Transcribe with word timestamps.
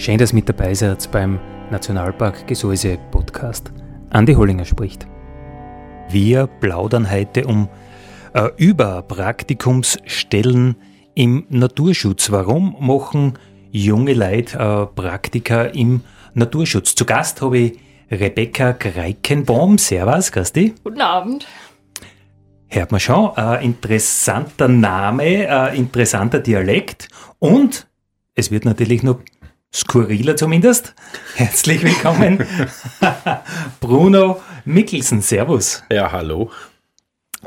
Schön, 0.00 0.16
dass 0.16 0.32
ihr 0.32 0.36
mit 0.36 0.48
dabei 0.48 0.72
seid 0.72 1.10
beim 1.12 1.38
Nationalpark 1.70 2.46
Gesäuse 2.46 2.96
Podcast. 3.10 3.70
Andi 4.08 4.32
Hollinger 4.32 4.64
spricht. 4.64 5.06
Wir 6.08 6.46
plaudern 6.46 7.10
heute 7.10 7.46
um 7.46 7.68
äh, 8.32 8.48
über 8.56 9.02
Praktikumsstellen 9.02 10.76
im 11.14 11.44
Naturschutz. 11.50 12.30
Warum 12.30 12.76
machen 12.80 13.38
junge 13.72 14.14
Leute 14.14 14.58
äh, 14.58 14.86
Praktika 14.86 15.64
im 15.64 16.00
Naturschutz? 16.32 16.94
Zu 16.94 17.04
Gast 17.04 17.42
habe 17.42 17.58
ich 17.58 17.78
Rebecca 18.10 18.72
Greikenbaum. 18.72 19.76
Servus, 19.76 20.32
Christi. 20.32 20.74
Guten 20.82 21.02
Abend. 21.02 21.46
Hört 22.68 22.90
man 22.90 23.00
schon, 23.00 23.36
äh, 23.36 23.62
interessanter 23.62 24.66
Name, 24.66 25.46
äh, 25.46 25.76
interessanter 25.76 26.38
Dialekt 26.38 27.08
und 27.38 27.86
es 28.34 28.50
wird 28.50 28.64
natürlich 28.64 29.02
noch 29.02 29.20
skurriler 29.72 30.36
zumindest. 30.36 30.94
Herzlich 31.34 31.82
willkommen, 31.82 32.46
Bruno 33.80 34.40
Mikkelsen. 34.64 35.22
Servus. 35.22 35.82
Ja, 35.90 36.12
hallo. 36.12 36.50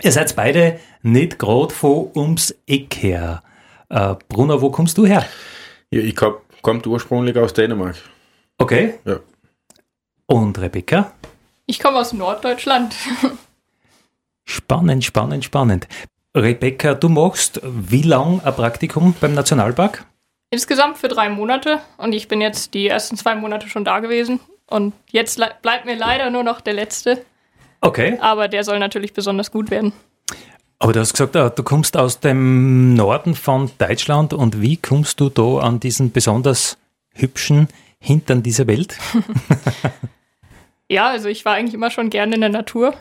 Ihr 0.02 0.12
seid 0.12 0.36
beide 0.36 0.80
nicht 1.02 1.38
gerade 1.38 1.74
von 1.74 2.10
ums 2.16 2.56
Eck 2.66 2.96
her. 3.02 3.44
Äh, 3.90 4.16
Bruno, 4.28 4.62
wo 4.62 4.72
kommst 4.72 4.98
du 4.98 5.06
her? 5.06 5.26
Ja, 5.92 6.02
ich 6.02 6.16
komme 6.16 6.82
ursprünglich 6.88 7.38
aus 7.38 7.54
Dänemark. 7.54 7.96
Okay. 8.58 8.96
Ja. 9.06 9.20
Und 10.26 10.58
Rebecca? 10.60 11.14
Ich 11.66 11.80
komme 11.80 12.00
aus 12.00 12.14
Norddeutschland. 12.14 12.96
spannend, 14.46 15.04
spannend, 15.04 15.46
spannend. 15.46 15.88
Rebecca, 16.36 16.96
du 16.96 17.10
machst 17.10 17.62
wie 17.64 18.02
lang 18.02 18.42
ein 18.44 18.56
Praktikum 18.56 19.14
beim 19.20 19.36
Nationalpark? 19.36 20.06
Insgesamt 20.54 21.00
für 21.00 21.08
drei 21.08 21.30
Monate 21.30 21.82
und 21.98 22.14
ich 22.14 22.28
bin 22.28 22.40
jetzt 22.40 22.76
die 22.76 22.88
ersten 22.88 23.18
zwei 23.18 23.34
Monate 23.34 23.68
schon 23.68 23.84
da 23.84 24.02
gewesen. 24.02 24.40
Und 24.68 24.94
jetzt 25.10 25.42
bleibt 25.64 25.86
mir 25.86 25.96
leider 25.96 26.30
nur 26.30 26.44
noch 26.44 26.62
der 26.62 26.74
letzte. 26.76 27.26
Okay. 27.82 28.20
Aber 28.22 28.48
der 28.48 28.64
soll 28.64 28.78
natürlich 28.78 29.14
besonders 29.14 29.50
gut 29.50 29.72
werden. 29.72 29.94
Aber 30.78 30.94
du 30.94 31.00
hast 31.00 31.14
gesagt, 31.14 31.36
äh, 31.36 31.50
du 31.50 31.64
kommst 31.64 31.98
aus 31.98 32.20
dem 32.20 32.94
Norden 32.94 33.34
von 33.34 33.72
Deutschland 33.80 34.32
und 34.32 34.62
wie 34.62 34.78
kommst 34.78 35.20
du 35.20 35.30
da 35.30 35.58
an 35.58 35.80
diesen 35.80 36.12
besonders 36.12 36.78
hübschen 37.16 37.68
Hintern 37.98 38.44
dieser 38.44 38.68
Welt? 38.68 38.96
ja, 40.88 41.08
also 41.08 41.30
ich 41.30 41.46
war 41.46 41.56
eigentlich 41.56 41.74
immer 41.74 41.90
schon 41.90 42.12
gerne 42.12 42.36
in 42.36 42.42
der 42.42 42.52
Natur 42.52 42.94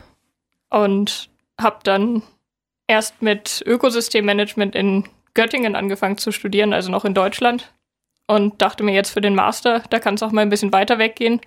und 0.71 1.29
habe 1.61 1.81
dann 1.83 2.23
erst 2.87 3.21
mit 3.21 3.63
Ökosystemmanagement 3.63 4.73
in 4.73 5.03
Göttingen 5.33 5.75
angefangen 5.75 6.17
zu 6.17 6.31
studieren, 6.31 6.73
also 6.73 6.91
noch 6.91 7.05
in 7.05 7.13
Deutschland. 7.13 7.73
Und 8.27 8.61
dachte 8.61 8.83
mir 8.83 8.93
jetzt 8.93 9.11
für 9.11 9.21
den 9.21 9.35
Master, 9.35 9.83
da 9.89 9.99
kann 9.99 10.15
es 10.15 10.23
auch 10.23 10.31
mal 10.31 10.41
ein 10.41 10.49
bisschen 10.49 10.71
weiter 10.71 10.97
weggehen. 10.97 11.41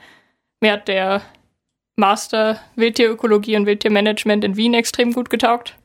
Mir 0.60 0.72
hat 0.72 0.88
der 0.88 1.22
Master 1.96 2.60
Wildtierökologie 2.76 3.56
und 3.56 3.66
Wildtiermanagement 3.66 4.44
in 4.44 4.56
Wien 4.56 4.74
extrem 4.74 5.12
gut 5.12 5.30
getaugt. 5.30 5.76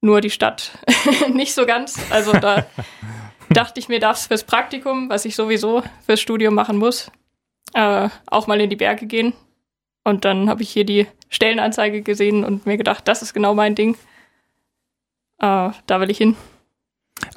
Nur 0.00 0.20
die 0.20 0.30
Stadt 0.30 0.72
nicht 1.32 1.54
so 1.54 1.64
ganz. 1.64 1.98
Also 2.10 2.32
da 2.32 2.66
dachte 3.50 3.78
ich 3.78 3.88
mir, 3.88 4.00
darf 4.00 4.16
es 4.16 4.26
fürs 4.26 4.44
Praktikum, 4.44 5.08
was 5.08 5.24
ich 5.24 5.36
sowieso 5.36 5.84
fürs 6.04 6.20
Studium 6.20 6.54
machen 6.54 6.76
muss, 6.76 7.12
äh, 7.74 8.08
auch 8.26 8.48
mal 8.48 8.60
in 8.60 8.70
die 8.70 8.76
Berge 8.76 9.06
gehen. 9.06 9.32
Und 10.02 10.24
dann 10.24 10.48
habe 10.48 10.62
ich 10.62 10.70
hier 10.70 10.84
die 10.84 11.06
Stellenanzeige 11.28 12.02
gesehen 12.02 12.44
und 12.44 12.66
mir 12.66 12.76
gedacht, 12.76 13.06
das 13.06 13.22
ist 13.22 13.34
genau 13.34 13.54
mein 13.54 13.76
Ding. 13.76 13.94
Äh, 15.38 15.70
da 15.86 16.00
will 16.00 16.10
ich 16.10 16.18
hin. 16.18 16.36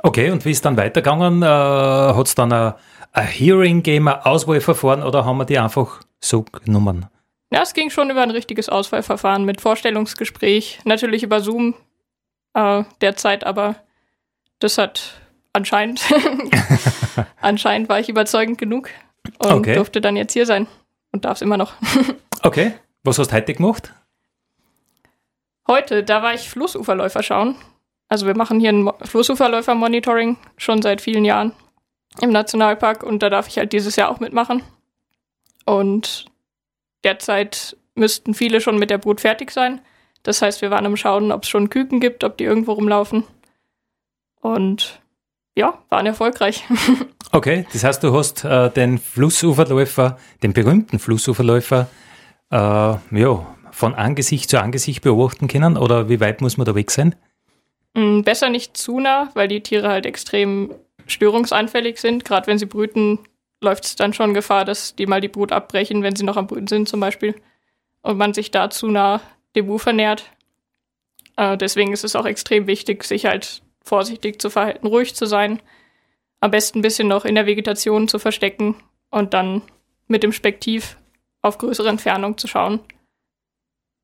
Okay, 0.03 0.31
und 0.31 0.45
wie 0.45 0.51
ist 0.51 0.65
dann 0.65 0.77
weitergegangen? 0.77 1.41
Äh, 1.41 1.45
Hat 1.45 2.27
es 2.27 2.35
dann 2.35 2.51
ein, 2.51 2.73
ein 3.11 3.27
Hearing 3.27 3.83
gegeben, 3.83 4.07
ein 4.07 4.21
Auswahlverfahren 4.21 5.03
oder 5.03 5.25
haben 5.25 5.37
wir 5.37 5.45
die 5.45 5.59
einfach 5.59 6.01
so 6.19 6.43
genommen? 6.43 7.07
Ja, 7.51 7.61
es 7.61 7.73
ging 7.73 7.89
schon 7.89 8.09
über 8.09 8.21
ein 8.21 8.31
richtiges 8.31 8.69
Auswahlverfahren 8.69 9.45
mit 9.45 9.61
Vorstellungsgespräch, 9.61 10.79
natürlich 10.83 11.23
über 11.23 11.41
Zoom 11.41 11.75
äh, 12.53 12.83
derzeit, 13.01 13.45
aber 13.45 13.75
das 14.59 14.77
hat 14.77 15.21
anscheinend, 15.53 16.01
anscheinend 17.41 17.87
war 17.87 17.99
ich 17.99 18.09
überzeugend 18.09 18.57
genug 18.57 18.89
und 19.39 19.51
okay. 19.51 19.75
durfte 19.75 20.01
dann 20.01 20.15
jetzt 20.15 20.33
hier 20.33 20.45
sein 20.45 20.67
und 21.11 21.25
darf 21.25 21.37
es 21.37 21.41
immer 21.41 21.57
noch. 21.57 21.73
okay, 22.43 22.73
was 23.03 23.19
hast 23.19 23.31
du 23.31 23.35
heute 23.35 23.53
gemacht? 23.53 23.93
Heute, 25.67 26.03
da 26.03 26.21
war 26.21 26.33
ich 26.33 26.49
Flussuferläufer 26.49 27.23
schauen. 27.23 27.55
Also 28.07 28.27
wir 28.27 28.35
machen 28.35 28.59
hier 28.59 28.71
ein 28.71 28.89
Flussuferläufer-Monitoring 29.01 30.37
schon 30.57 30.81
seit 30.81 31.01
vielen 31.01 31.25
Jahren 31.25 31.53
im 32.21 32.31
Nationalpark 32.31 33.03
und 33.03 33.23
da 33.23 33.29
darf 33.29 33.47
ich 33.47 33.57
halt 33.57 33.73
dieses 33.73 33.95
Jahr 33.95 34.09
auch 34.09 34.19
mitmachen. 34.19 34.63
Und 35.65 36.25
derzeit 37.03 37.75
müssten 37.95 38.33
viele 38.33 38.61
schon 38.61 38.77
mit 38.77 38.89
der 38.89 38.99
Brut 38.99 39.21
fertig 39.21 39.51
sein. 39.51 39.81
Das 40.23 40.41
heißt, 40.41 40.61
wir 40.61 40.71
waren 40.71 40.85
am 40.85 40.97
Schauen, 40.97 41.31
ob 41.31 41.43
es 41.43 41.49
schon 41.49 41.69
Küken 41.69 41.99
gibt, 41.99 42.23
ob 42.23 42.37
die 42.37 42.43
irgendwo 42.43 42.73
rumlaufen. 42.73 43.23
Und 44.41 45.01
ja, 45.55 45.79
waren 45.89 46.05
erfolgreich. 46.05 46.63
okay, 47.31 47.65
das 47.73 47.83
heißt, 47.83 48.03
du 48.03 48.15
hast 48.15 48.43
äh, 48.43 48.69
den 48.69 48.97
Flussuferläufer, 48.97 50.17
den 50.43 50.53
berühmten 50.53 50.99
Flussuferläufer, 50.99 51.87
äh, 52.51 52.55
ja, 52.57 53.45
von 53.71 53.93
Angesicht 53.93 54.49
zu 54.49 54.61
Angesicht 54.61 55.01
beobachten 55.01 55.47
können 55.47 55.77
oder 55.77 56.09
wie 56.09 56.19
weit 56.19 56.41
muss 56.41 56.57
man 56.57 56.65
da 56.65 56.75
weg 56.75 56.91
sein? 56.91 57.15
Mm, 57.95 58.21
besser 58.21 58.49
nicht 58.49 58.77
zu 58.77 58.99
nah, 58.99 59.31
weil 59.33 59.47
die 59.47 59.61
Tiere 59.61 59.87
halt 59.87 60.05
extrem 60.05 60.75
störungsanfällig 61.07 61.99
sind. 61.99 62.25
Gerade 62.25 62.47
wenn 62.47 62.59
sie 62.59 62.65
brüten, 62.65 63.19
läuft 63.61 63.85
es 63.85 63.95
dann 63.95 64.13
schon 64.13 64.33
Gefahr, 64.33 64.65
dass 64.65 64.95
die 64.95 65.07
mal 65.07 65.21
die 65.21 65.29
Brut 65.29 65.51
abbrechen, 65.51 66.03
wenn 66.03 66.15
sie 66.15 66.25
noch 66.25 66.37
am 66.37 66.47
Brüten 66.47 66.67
sind 66.67 66.89
zum 66.89 66.99
Beispiel. 66.99 67.35
Und 68.01 68.17
man 68.17 68.33
sich 68.33 68.51
da 68.51 68.69
zu 68.69 68.87
nah 68.87 69.21
dem 69.55 69.69
Ufer 69.69 69.93
nähert. 69.93 70.29
Äh, 71.37 71.57
deswegen 71.57 71.93
ist 71.93 72.03
es 72.03 72.15
auch 72.15 72.25
extrem 72.25 72.67
wichtig, 72.67 73.03
sich 73.05 73.25
halt 73.25 73.63
vorsichtig 73.81 74.41
zu 74.41 74.49
verhalten, 74.49 74.87
ruhig 74.87 75.15
zu 75.15 75.25
sein. 75.25 75.61
Am 76.41 76.51
besten 76.51 76.79
ein 76.79 76.81
bisschen 76.81 77.07
noch 77.07 77.23
in 77.23 77.35
der 77.35 77.45
Vegetation 77.45 78.07
zu 78.07 78.19
verstecken 78.19 78.75
und 79.09 79.33
dann 79.33 79.61
mit 80.07 80.21
dem 80.21 80.33
Spektiv 80.33 80.97
auf 81.41 81.57
größere 81.57 81.89
Entfernung 81.89 82.37
zu 82.37 82.47
schauen, 82.47 82.81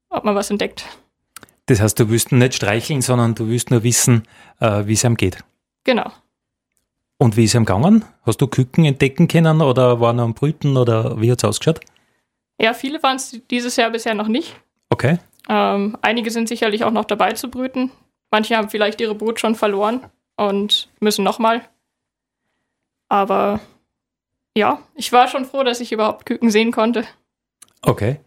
ob 0.10 0.24
man 0.24 0.36
was 0.36 0.50
entdeckt. 0.50 0.86
Das 1.72 1.80
heißt, 1.80 2.00
du 2.02 2.10
wirst 2.10 2.34
nicht 2.34 2.56
streicheln, 2.56 3.02
sondern 3.02 3.34
du 3.34 3.48
wirst 3.48 3.72
nur 3.72 3.82
wissen, 3.82 4.24
äh, 4.60 4.86
wie 4.88 4.92
es 4.92 5.06
ihm 5.06 5.16
geht. 5.16 5.38
Genau. 5.86 6.12
Und 7.18 7.38
wie 7.38 7.46
ist 7.46 7.52
es 7.52 7.56
ihm 7.56 7.64
gegangen? 7.64 8.04
Hast 8.24 8.42
du 8.42 8.48
Küken 8.48 8.84
entdecken 8.84 9.30
können 9.30 9.62
oder 9.62 10.02
waren 10.02 10.20
am 10.20 10.34
Brüten 10.34 10.76
oder 10.76 11.22
wie 11.22 11.32
hat 11.32 11.38
es 11.38 11.46
ausgeschaut? 11.46 11.80
Ja, 12.60 12.74
viele 12.74 13.02
waren 13.04 13.16
es 13.16 13.40
dieses 13.50 13.78
Jahr 13.78 13.90
bisher 13.90 14.16
noch 14.16 14.28
nicht. 14.28 14.54
Okay. 14.90 15.20
Ähm, 15.48 15.98
einige 16.02 16.30
sind 16.30 16.50
sicherlich 16.50 16.84
auch 16.84 16.92
noch 16.92 17.06
dabei 17.06 17.32
zu 17.32 17.50
brüten. 17.50 17.90
Manche 18.32 18.58
haben 18.58 18.70
vielleicht 18.70 19.00
ihre 19.00 19.16
Brut 19.16 19.40
schon 19.40 19.56
verloren 19.56 20.02
und 20.36 20.90
müssen 21.00 21.24
nochmal. 21.24 21.62
Aber 23.08 23.62
ja, 24.58 24.82
ich 24.96 25.14
war 25.14 25.30
schon 25.30 25.46
froh, 25.46 25.64
dass 25.64 25.80
ich 25.80 25.94
überhaupt 25.94 26.26
Küken 26.26 26.52
sehen 26.52 26.74
konnte. 26.74 27.06
Okay. 27.82 28.20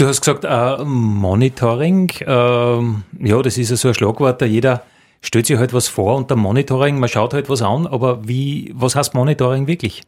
Du 0.00 0.06
hast 0.06 0.22
gesagt, 0.22 0.46
äh, 0.46 0.82
Monitoring, 0.82 2.08
äh, 2.20 2.24
ja, 2.24 3.42
das 3.42 3.58
ist 3.58 3.68
ja 3.68 3.76
so 3.76 3.88
ein 3.88 3.92
Schlagwort, 3.92 4.40
jeder 4.40 4.82
stellt 5.20 5.44
sich 5.44 5.58
halt 5.58 5.74
was 5.74 5.88
vor 5.88 6.16
unter 6.16 6.36
Monitoring, 6.36 6.98
man 6.98 7.10
schaut 7.10 7.34
halt 7.34 7.50
was 7.50 7.60
an, 7.60 7.86
aber 7.86 8.26
wie, 8.26 8.72
was 8.74 8.96
heißt 8.96 9.12
Monitoring 9.12 9.66
wirklich? 9.66 10.00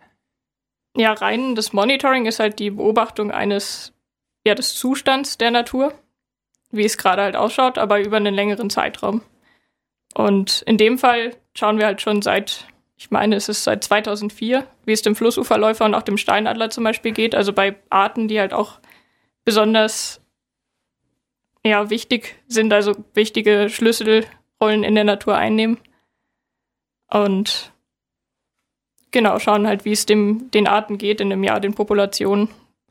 Ja, 0.96 1.12
rein 1.12 1.54
das 1.56 1.74
Monitoring 1.74 2.24
ist 2.24 2.40
halt 2.40 2.58
die 2.58 2.70
Beobachtung 2.70 3.30
eines, 3.32 3.92
ja, 4.46 4.54
des 4.54 4.74
Zustands 4.76 5.36
der 5.36 5.50
Natur, 5.50 5.92
wie 6.70 6.86
es 6.86 6.96
gerade 6.96 7.20
halt 7.20 7.36
ausschaut, 7.36 7.76
aber 7.76 8.00
über 8.00 8.16
einen 8.16 8.34
längeren 8.34 8.70
Zeitraum. 8.70 9.20
Und 10.14 10.62
in 10.62 10.78
dem 10.78 10.96
Fall 10.96 11.36
schauen 11.54 11.78
wir 11.78 11.84
halt 11.84 12.00
schon 12.00 12.22
seit, 12.22 12.66
ich 12.96 13.10
meine, 13.10 13.36
es 13.36 13.50
ist 13.50 13.64
seit 13.64 13.84
2004, 13.84 14.64
wie 14.86 14.92
es 14.92 15.02
dem 15.02 15.14
Flussuferläufer 15.14 15.84
und 15.84 15.94
auch 15.94 16.00
dem 16.00 16.16
Steinadler 16.16 16.70
zum 16.70 16.82
Beispiel 16.82 17.12
geht. 17.12 17.34
Also 17.34 17.52
bei 17.52 17.76
Arten, 17.90 18.26
die 18.26 18.40
halt 18.40 18.54
auch 18.54 18.78
besonders 19.44 20.20
ja, 21.64 21.90
wichtig 21.90 22.36
sind, 22.48 22.72
also 22.72 22.94
wichtige 23.14 23.68
Schlüsselrollen 23.68 24.84
in 24.84 24.94
der 24.94 25.04
Natur 25.04 25.36
einnehmen. 25.36 25.78
Und 27.08 27.72
genau, 29.10 29.38
schauen 29.38 29.66
halt, 29.66 29.84
wie 29.84 29.92
es 29.92 30.06
dem, 30.06 30.50
den 30.50 30.66
Arten 30.66 30.98
geht 30.98 31.20
in 31.20 31.32
einem 31.32 31.44
Jahr, 31.44 31.60
den 31.60 31.74
Populationen. 31.74 32.48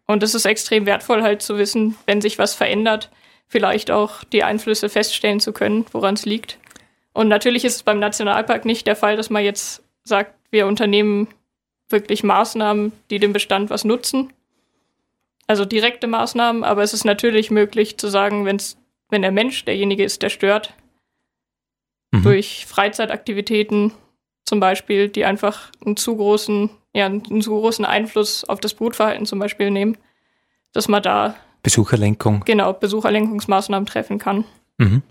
Und 0.07 0.23
es 0.23 0.35
ist 0.35 0.45
extrem 0.45 0.85
wertvoll, 0.85 1.21
halt 1.21 1.41
zu 1.41 1.57
wissen, 1.57 1.97
wenn 2.05 2.21
sich 2.21 2.37
was 2.37 2.53
verändert, 2.53 3.09
vielleicht 3.47 3.91
auch 3.91 4.23
die 4.23 4.43
Einflüsse 4.43 4.89
feststellen 4.89 5.39
zu 5.39 5.53
können, 5.53 5.85
woran 5.91 6.13
es 6.13 6.25
liegt. 6.25 6.57
Und 7.13 7.27
natürlich 7.27 7.65
ist 7.65 7.75
es 7.75 7.83
beim 7.83 7.99
Nationalpark 7.99 8.65
nicht 8.65 8.87
der 8.87 8.95
Fall, 8.95 9.17
dass 9.17 9.29
man 9.29 9.43
jetzt 9.43 9.83
sagt, 10.03 10.33
wir 10.49 10.67
unternehmen 10.67 11.27
wirklich 11.89 12.23
Maßnahmen, 12.23 12.93
die 13.09 13.19
dem 13.19 13.33
Bestand 13.33 13.69
was 13.69 13.83
nutzen. 13.83 14.31
Also 15.51 15.65
direkte 15.65 16.07
Maßnahmen, 16.07 16.63
aber 16.63 16.81
es 16.81 16.93
ist 16.93 17.03
natürlich 17.03 17.51
möglich 17.51 17.97
zu 17.97 18.07
sagen, 18.07 18.45
wenn's, 18.45 18.77
wenn 19.09 19.21
der 19.21 19.33
Mensch 19.33 19.65
derjenige 19.65 20.01
ist, 20.01 20.21
der 20.21 20.29
stört, 20.29 20.73
mhm. 22.11 22.23
durch 22.23 22.65
Freizeitaktivitäten 22.65 23.91
zum 24.45 24.61
Beispiel, 24.61 25.09
die 25.09 25.25
einfach 25.25 25.69
einen 25.85 25.97
zu 25.97 26.15
großen, 26.15 26.69
ja, 26.93 27.07
einen 27.07 27.41
zu 27.41 27.49
großen 27.49 27.83
Einfluss 27.83 28.45
auf 28.45 28.61
das 28.61 28.75
Brutverhalten 28.75 29.25
zum 29.25 29.39
Beispiel 29.39 29.71
nehmen, 29.71 29.97
dass 30.71 30.87
man 30.87 31.03
da 31.03 31.35
Besucherlenkung. 31.63 32.45
Genau, 32.45 32.71
Besucherlenkungsmaßnahmen 32.71 33.85
treffen 33.85 34.19
kann. 34.19 34.45
Mhm. 34.77 35.01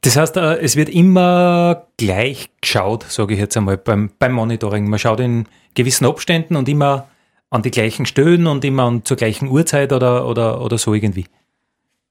Das 0.00 0.16
heißt, 0.16 0.38
äh, 0.38 0.56
es 0.60 0.74
wird 0.74 0.88
immer 0.88 1.86
gleich 1.98 2.48
geschaut, 2.62 3.02
sage 3.02 3.34
ich 3.34 3.40
jetzt 3.40 3.58
einmal, 3.58 3.76
beim, 3.76 4.10
beim 4.18 4.32
Monitoring. 4.32 4.88
Man 4.88 4.98
schaut 4.98 5.20
in 5.20 5.44
gewissen 5.74 6.06
Abständen 6.06 6.56
und 6.56 6.66
immer 6.66 7.08
an 7.50 7.62
die 7.62 7.70
gleichen 7.70 8.06
Stellen 8.06 8.46
und 8.46 8.64
immer 8.64 8.84
an, 8.84 9.04
zur 9.04 9.16
gleichen 9.16 9.48
Uhrzeit 9.48 9.92
oder, 9.92 10.26
oder, 10.26 10.60
oder 10.62 10.78
so 10.78 10.94
irgendwie. 10.94 11.26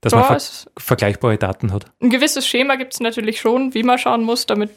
Dass 0.02 0.14
ja, 0.14 0.20
man 0.20 0.28
ver 0.28 0.42
vergleichbare 0.78 1.38
Daten 1.38 1.74
hat. 1.74 1.86
Ein 2.02 2.10
gewisses 2.10 2.48
Schema 2.48 2.76
gibt 2.76 2.94
es 2.94 3.00
natürlich 3.00 3.42
schon, 3.42 3.74
wie 3.74 3.84
man 3.84 3.98
schauen 3.98 4.24
muss, 4.24 4.46
damit 4.46 4.72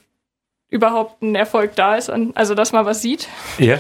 überhaupt 0.69 1.23
ein 1.23 1.35
Erfolg 1.35 1.76
da 1.76 1.97
ist, 1.97 2.11
also 2.11 2.55
dass 2.55 2.73
man 2.73 2.87
was 2.87 3.03
sieht. 3.03 3.29
Ja. 3.59 3.79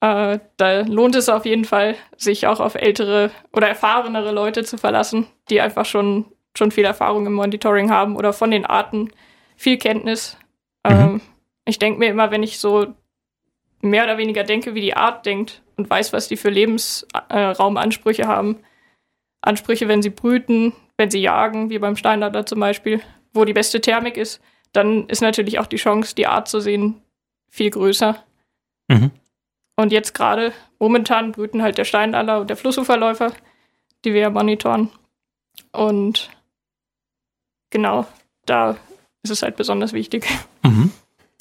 Äh, 0.00 0.38
da 0.58 0.80
lohnt 0.82 1.16
es 1.16 1.28
auf 1.28 1.46
jeden 1.46 1.64
Fall, 1.64 1.96
sich 2.16 2.46
auch 2.46 2.60
auf 2.60 2.74
ältere 2.74 3.30
oder 3.52 3.68
erfahrenere 3.68 4.32
Leute 4.32 4.62
zu 4.64 4.76
verlassen, 4.76 5.26
die 5.48 5.60
einfach 5.60 5.86
schon 5.86 6.26
schon 6.56 6.70
viel 6.70 6.84
Erfahrung 6.84 7.26
im 7.26 7.34
Monitoring 7.34 7.90
haben 7.90 8.16
oder 8.16 8.32
von 8.32 8.50
den 8.50 8.64
Arten 8.64 9.10
viel 9.56 9.78
Kenntnis. 9.78 10.36
Mhm. 10.86 10.92
Ähm, 10.92 11.20
ich 11.64 11.78
denke 11.78 11.98
mir 11.98 12.10
immer, 12.10 12.30
wenn 12.30 12.42
ich 12.42 12.58
so 12.58 12.94
mehr 13.84 14.04
oder 14.04 14.18
weniger 14.18 14.44
denke, 14.44 14.74
wie 14.74 14.80
die 14.80 14.96
Art 14.96 15.26
denkt 15.26 15.62
und 15.76 15.88
weiß, 15.88 16.12
was 16.12 16.28
die 16.28 16.36
für 16.36 16.50
Lebensraumansprüche 16.50 18.22
äh, 18.22 18.26
haben. 18.26 18.60
Ansprüche, 19.42 19.88
wenn 19.88 20.02
sie 20.02 20.10
brüten, 20.10 20.72
wenn 20.96 21.10
sie 21.10 21.20
jagen, 21.20 21.70
wie 21.70 21.78
beim 21.78 21.96
Steinadler 21.96 22.46
zum 22.46 22.60
Beispiel, 22.60 23.00
wo 23.32 23.44
die 23.44 23.52
beste 23.52 23.80
Thermik 23.80 24.16
ist, 24.16 24.40
dann 24.72 25.08
ist 25.08 25.20
natürlich 25.20 25.58
auch 25.58 25.66
die 25.66 25.76
Chance, 25.76 26.14
die 26.14 26.26
Art 26.26 26.48
zu 26.48 26.60
sehen, 26.60 27.02
viel 27.50 27.70
größer. 27.70 28.22
Mhm. 28.88 29.10
Und 29.76 29.92
jetzt 29.92 30.14
gerade, 30.14 30.52
momentan 30.78 31.32
brüten 31.32 31.62
halt 31.62 31.78
der 31.78 31.84
Steinadler 31.84 32.40
und 32.40 32.48
der 32.48 32.56
Flussuferläufer, 32.56 33.32
die 34.04 34.14
wir 34.14 34.22
ja 34.22 34.30
monitoren. 34.30 34.90
Und 35.72 36.30
genau, 37.70 38.06
da 38.46 38.76
ist 39.22 39.30
es 39.30 39.42
halt 39.42 39.56
besonders 39.56 39.92
wichtig. 39.92 40.26
Mhm. 40.62 40.92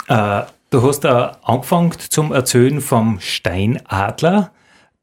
Äh, 0.07 0.44
du 0.73 0.81
hast 0.81 1.05
äh, 1.05 1.29
angefangen 1.43 1.91
zum 2.09 2.31
Erzählen 2.31 2.81
vom 2.81 3.19
Steinadler, 3.19 4.51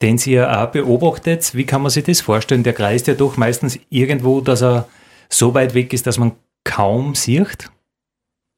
den 0.02 0.18
Sie 0.18 0.32
ja 0.32 0.64
auch 0.64 0.70
beobachtet. 0.70 1.54
Wie 1.54 1.64
kann 1.64 1.82
man 1.82 1.90
sich 1.90 2.04
das 2.04 2.20
vorstellen? 2.20 2.64
Der 2.64 2.72
kreist 2.72 3.06
ja 3.06 3.14
doch 3.14 3.36
meistens 3.36 3.78
irgendwo, 3.88 4.40
dass 4.40 4.62
er 4.62 4.88
so 5.28 5.54
weit 5.54 5.74
weg 5.74 5.92
ist, 5.92 6.06
dass 6.06 6.18
man 6.18 6.32
kaum 6.64 7.14
sieht. 7.14 7.70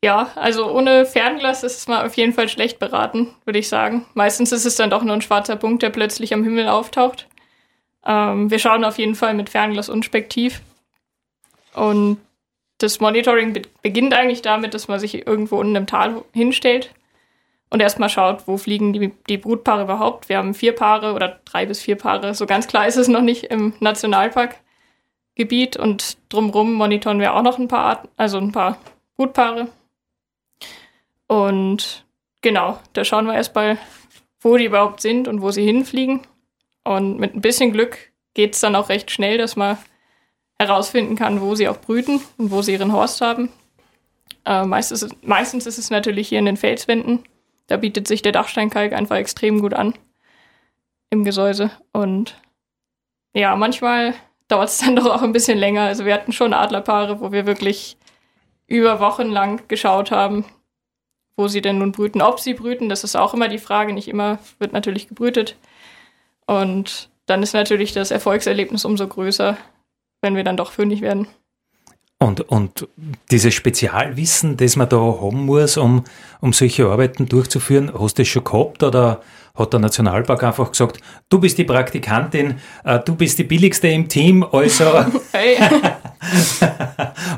Ja, 0.04 0.30
also 0.34 0.72
ohne 0.72 1.04
Fernglas 1.04 1.62
ist 1.62 1.88
man 1.88 2.04
auf 2.04 2.14
jeden 2.14 2.32
Fall 2.32 2.48
schlecht 2.48 2.78
beraten, 2.78 3.28
würde 3.44 3.58
ich 3.58 3.68
sagen. 3.68 4.04
Meistens 4.14 4.50
ist 4.50 4.64
es 4.64 4.76
dann 4.76 4.90
doch 4.90 5.04
nur 5.04 5.14
ein 5.14 5.22
schwarzer 5.22 5.56
Punkt, 5.56 5.82
der 5.82 5.90
plötzlich 5.90 6.34
am 6.34 6.42
Himmel 6.42 6.68
auftaucht. 6.68 7.28
Ähm, 8.04 8.50
wir 8.50 8.58
schauen 8.58 8.84
auf 8.84 8.98
jeden 8.98 9.14
Fall 9.14 9.34
mit 9.34 9.50
Fernglas 9.50 9.88
und 9.88 10.04
Spektiv. 10.04 10.60
Und 11.74 12.18
das 12.78 12.98
Monitoring 12.98 13.52
be 13.52 13.62
beginnt 13.82 14.14
eigentlich 14.14 14.42
damit, 14.42 14.74
dass 14.74 14.88
man 14.88 14.98
sich 14.98 15.26
irgendwo 15.26 15.58
unten 15.58 15.76
im 15.76 15.86
Tal 15.86 16.22
hinstellt 16.32 16.92
und 17.72 17.80
erstmal 17.80 18.10
schaut, 18.10 18.46
wo 18.46 18.58
fliegen 18.58 18.92
die, 18.92 19.12
die 19.28 19.38
Brutpaare 19.38 19.84
überhaupt. 19.84 20.28
Wir 20.28 20.36
haben 20.36 20.52
vier 20.52 20.74
Paare 20.74 21.14
oder 21.14 21.40
drei 21.46 21.64
bis 21.64 21.80
vier 21.80 21.96
Paare, 21.96 22.34
so 22.34 22.44
ganz 22.44 22.66
klar 22.66 22.86
ist 22.86 22.96
es 22.96 23.08
noch 23.08 23.22
nicht 23.22 23.44
im 23.44 23.72
Nationalparkgebiet 23.80 25.78
und 25.78 26.18
drumherum 26.28 26.74
monitoren 26.74 27.18
wir 27.18 27.34
auch 27.34 27.42
noch 27.42 27.58
ein 27.58 27.68
paar 27.68 27.84
Arten, 27.84 28.08
also 28.18 28.36
ein 28.36 28.52
paar 28.52 28.76
Brutpaare. 29.16 29.68
Und 31.26 32.04
genau, 32.42 32.78
da 32.92 33.04
schauen 33.04 33.24
wir 33.24 33.34
erstmal, 33.34 33.78
wo 34.40 34.58
die 34.58 34.66
überhaupt 34.66 35.00
sind 35.00 35.26
und 35.26 35.40
wo 35.40 35.50
sie 35.50 35.64
hinfliegen. 35.64 36.20
Und 36.84 37.18
mit 37.18 37.34
ein 37.34 37.40
bisschen 37.40 37.72
Glück 37.72 37.96
geht 38.34 38.52
es 38.52 38.60
dann 38.60 38.76
auch 38.76 38.90
recht 38.90 39.10
schnell, 39.10 39.38
dass 39.38 39.56
man 39.56 39.78
herausfinden 40.58 41.16
kann, 41.16 41.40
wo 41.40 41.54
sie 41.54 41.68
auch 41.68 41.78
brüten 41.78 42.20
und 42.36 42.50
wo 42.50 42.60
sie 42.60 42.72
ihren 42.72 42.92
Horst 42.92 43.22
haben. 43.22 43.48
Äh, 44.44 44.66
meistens, 44.66 45.08
meistens 45.22 45.64
ist 45.64 45.78
es 45.78 45.88
natürlich 45.88 46.28
hier 46.28 46.38
in 46.38 46.44
den 46.44 46.58
Felswänden. 46.58 47.20
Da 47.72 47.78
bietet 47.78 48.06
sich 48.06 48.20
der 48.20 48.32
Dachsteinkalk 48.32 48.92
einfach 48.92 49.16
extrem 49.16 49.62
gut 49.62 49.72
an 49.72 49.94
im 51.08 51.24
Gesäuse. 51.24 51.70
Und 51.94 52.36
ja, 53.32 53.56
manchmal 53.56 54.12
dauert 54.46 54.68
es 54.68 54.76
dann 54.84 54.94
doch 54.94 55.06
auch 55.06 55.22
ein 55.22 55.32
bisschen 55.32 55.56
länger. 55.56 55.84
Also 55.84 56.04
wir 56.04 56.12
hatten 56.12 56.32
schon 56.32 56.52
Adlerpaare, 56.52 57.20
wo 57.20 57.32
wir 57.32 57.46
wirklich 57.46 57.96
über 58.66 59.00
Wochen 59.00 59.30
lang 59.30 59.66
geschaut 59.68 60.10
haben, 60.10 60.44
wo 61.34 61.48
sie 61.48 61.62
denn 61.62 61.78
nun 61.78 61.92
brüten. 61.92 62.20
Ob 62.20 62.40
sie 62.40 62.52
brüten, 62.52 62.90
das 62.90 63.04
ist 63.04 63.16
auch 63.16 63.32
immer 63.32 63.48
die 63.48 63.56
Frage. 63.56 63.94
Nicht 63.94 64.08
immer 64.08 64.38
wird 64.58 64.74
natürlich 64.74 65.08
gebrütet. 65.08 65.56
Und 66.44 67.08
dann 67.24 67.42
ist 67.42 67.54
natürlich 67.54 67.94
das 67.94 68.10
Erfolgserlebnis 68.10 68.84
umso 68.84 69.08
größer, 69.08 69.56
wenn 70.20 70.36
wir 70.36 70.44
dann 70.44 70.58
doch 70.58 70.72
fündig 70.72 71.00
werden. 71.00 71.26
Und, 72.22 72.40
und 72.42 72.86
dieses 73.32 73.52
Spezialwissen, 73.52 74.56
das 74.56 74.76
man 74.76 74.88
da 74.88 74.96
haben 74.96 75.44
muss, 75.44 75.76
um, 75.76 76.04
um 76.40 76.52
solche 76.52 76.86
Arbeiten 76.86 77.26
durchzuführen, 77.26 77.90
hast 77.98 78.16
du 78.16 78.22
das 78.22 78.28
schon 78.28 78.44
gehabt 78.44 78.84
oder 78.84 79.20
hat 79.56 79.72
der 79.72 79.80
Nationalpark 79.80 80.44
einfach 80.44 80.70
gesagt, 80.70 80.98
du 81.28 81.40
bist 81.40 81.58
die 81.58 81.64
Praktikantin, 81.64 82.60
äh, 82.84 83.00
du 83.00 83.16
bist 83.16 83.40
die 83.40 83.44
billigste 83.44 83.88
im 83.88 84.08
Team, 84.08 84.44
also, 84.44 84.84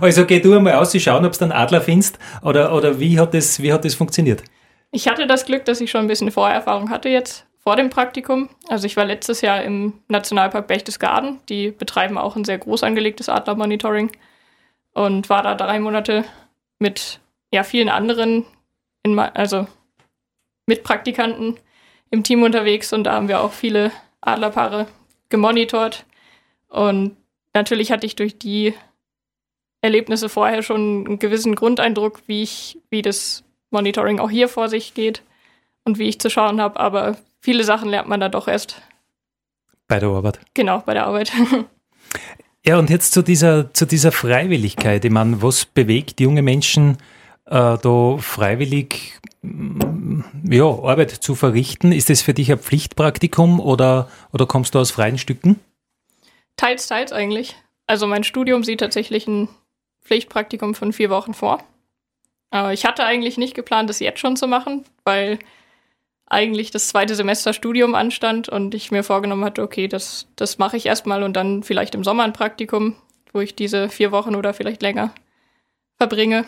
also 0.00 0.26
geh 0.26 0.40
du 0.40 0.54
einmal 0.54 0.74
aus, 0.74 0.94
schauen, 1.00 1.24
ob 1.24 1.32
du 1.32 1.44
einen 1.44 1.52
Adler 1.52 1.80
findest 1.80 2.18
oder, 2.42 2.74
oder 2.74 3.00
wie, 3.00 3.18
hat 3.18 3.32
das, 3.32 3.62
wie 3.62 3.72
hat 3.72 3.86
das 3.86 3.94
funktioniert? 3.94 4.44
Ich 4.90 5.08
hatte 5.08 5.26
das 5.26 5.46
Glück, 5.46 5.64
dass 5.64 5.80
ich 5.80 5.90
schon 5.90 6.02
ein 6.02 6.08
bisschen 6.08 6.30
Vorerfahrung 6.30 6.90
hatte 6.90 7.08
jetzt 7.08 7.46
vor 7.58 7.76
dem 7.76 7.88
Praktikum. 7.88 8.50
Also 8.68 8.84
ich 8.84 8.98
war 8.98 9.06
letztes 9.06 9.40
Jahr 9.40 9.62
im 9.62 9.94
Nationalpark 10.08 10.68
Berchtesgaden. 10.68 11.40
Die 11.48 11.70
betreiben 11.70 12.18
auch 12.18 12.36
ein 12.36 12.44
sehr 12.44 12.58
groß 12.58 12.82
angelegtes 12.82 13.30
Adlermonitoring 13.30 14.10
und 14.94 15.28
war 15.28 15.42
da 15.42 15.54
drei 15.54 15.78
Monate 15.80 16.24
mit 16.78 17.20
ja, 17.52 17.62
vielen 17.62 17.88
anderen, 17.88 18.44
in, 19.02 19.18
also 19.18 19.66
Mitpraktikanten 20.66 21.58
im 22.10 22.22
Team 22.22 22.42
unterwegs 22.42 22.92
und 22.92 23.04
da 23.04 23.12
haben 23.12 23.28
wir 23.28 23.40
auch 23.42 23.52
viele 23.52 23.92
Adlerpaare 24.20 24.86
gemonitort. 25.28 26.06
Und 26.68 27.16
natürlich 27.52 27.92
hatte 27.92 28.06
ich 28.06 28.16
durch 28.16 28.38
die 28.38 28.74
Erlebnisse 29.82 30.28
vorher 30.28 30.62
schon 30.62 31.06
einen 31.06 31.18
gewissen 31.18 31.54
Grundeindruck, 31.54 32.22
wie 32.26 32.42
ich, 32.42 32.78
wie 32.88 33.02
das 33.02 33.44
Monitoring 33.70 34.18
auch 34.18 34.30
hier 34.30 34.48
vor 34.48 34.68
sich 34.68 34.94
geht 34.94 35.22
und 35.84 35.98
wie 35.98 36.08
ich 36.08 36.20
zu 36.20 36.30
schauen 36.30 36.60
habe, 36.60 36.80
aber 36.80 37.16
viele 37.40 37.64
Sachen 37.64 37.90
lernt 37.90 38.08
man 38.08 38.20
da 38.20 38.28
doch 38.28 38.48
erst. 38.48 38.80
Bei 39.86 39.98
der 39.98 40.08
Arbeit. 40.08 40.40
Genau, 40.54 40.80
bei 40.80 40.94
der 40.94 41.06
Arbeit. 41.06 41.32
Ja, 42.66 42.78
und 42.78 42.88
jetzt 42.88 43.12
zu 43.12 43.22
dieser, 43.22 43.72
zu 43.74 43.86
dieser 43.86 44.10
Freiwilligkeit. 44.10 45.04
Ich 45.04 45.10
meine, 45.10 45.42
was 45.42 45.66
bewegt 45.66 46.20
junge 46.20 46.40
Menschen, 46.40 46.96
äh, 47.44 47.76
da 47.76 48.16
freiwillig 48.18 49.20
mm, 49.42 50.20
ja, 50.50 50.64
Arbeit 50.64 51.10
zu 51.10 51.34
verrichten? 51.34 51.92
Ist 51.92 52.08
das 52.08 52.22
für 52.22 52.32
dich 52.32 52.50
ein 52.50 52.58
Pflichtpraktikum 52.58 53.60
oder, 53.60 54.08
oder 54.32 54.46
kommst 54.46 54.74
du 54.74 54.78
aus 54.78 54.90
freien 54.90 55.18
Stücken? 55.18 55.60
Teils, 56.56 56.86
teils 56.86 57.12
eigentlich. 57.12 57.54
Also 57.86 58.06
mein 58.06 58.24
Studium 58.24 58.64
sieht 58.64 58.80
tatsächlich 58.80 59.26
ein 59.26 59.48
Pflichtpraktikum 60.02 60.74
von 60.74 60.94
vier 60.94 61.10
Wochen 61.10 61.34
vor. 61.34 61.62
Aber 62.50 62.72
ich 62.72 62.86
hatte 62.86 63.04
eigentlich 63.04 63.36
nicht 63.36 63.54
geplant, 63.54 63.90
das 63.90 64.00
jetzt 64.00 64.20
schon 64.20 64.36
zu 64.36 64.46
machen, 64.46 64.84
weil 65.04 65.38
eigentlich 66.26 66.70
das 66.70 66.88
zweite 66.88 67.14
Semester 67.14 67.52
Studium 67.52 67.94
anstand 67.94 68.48
und 68.48 68.74
ich 68.74 68.90
mir 68.90 69.04
vorgenommen 69.04 69.44
hatte, 69.44 69.62
okay, 69.62 69.88
das, 69.88 70.26
das 70.36 70.58
mache 70.58 70.76
ich 70.76 70.86
erstmal 70.86 71.22
und 71.22 71.34
dann 71.34 71.62
vielleicht 71.62 71.94
im 71.94 72.04
Sommer 72.04 72.24
ein 72.24 72.32
Praktikum, 72.32 72.96
wo 73.32 73.40
ich 73.40 73.54
diese 73.54 73.88
vier 73.88 74.10
Wochen 74.10 74.34
oder 74.34 74.54
vielleicht 74.54 74.82
länger 74.82 75.14
verbringe. 75.96 76.46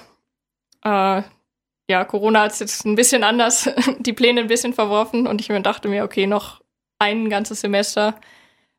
Äh, 0.82 1.22
ja, 1.88 2.04
Corona 2.04 2.42
hat 2.42 2.58
jetzt 2.58 2.84
ein 2.84 2.96
bisschen 2.96 3.22
anders, 3.22 3.70
die 3.98 4.12
Pläne 4.12 4.40
ein 4.40 4.48
bisschen 4.48 4.72
verworfen 4.72 5.26
und 5.26 5.40
ich 5.40 5.48
dachte 5.62 5.88
mir, 5.88 6.04
okay, 6.04 6.26
noch 6.26 6.62
ein 6.98 7.28
ganzes 7.28 7.60
Semester 7.60 8.18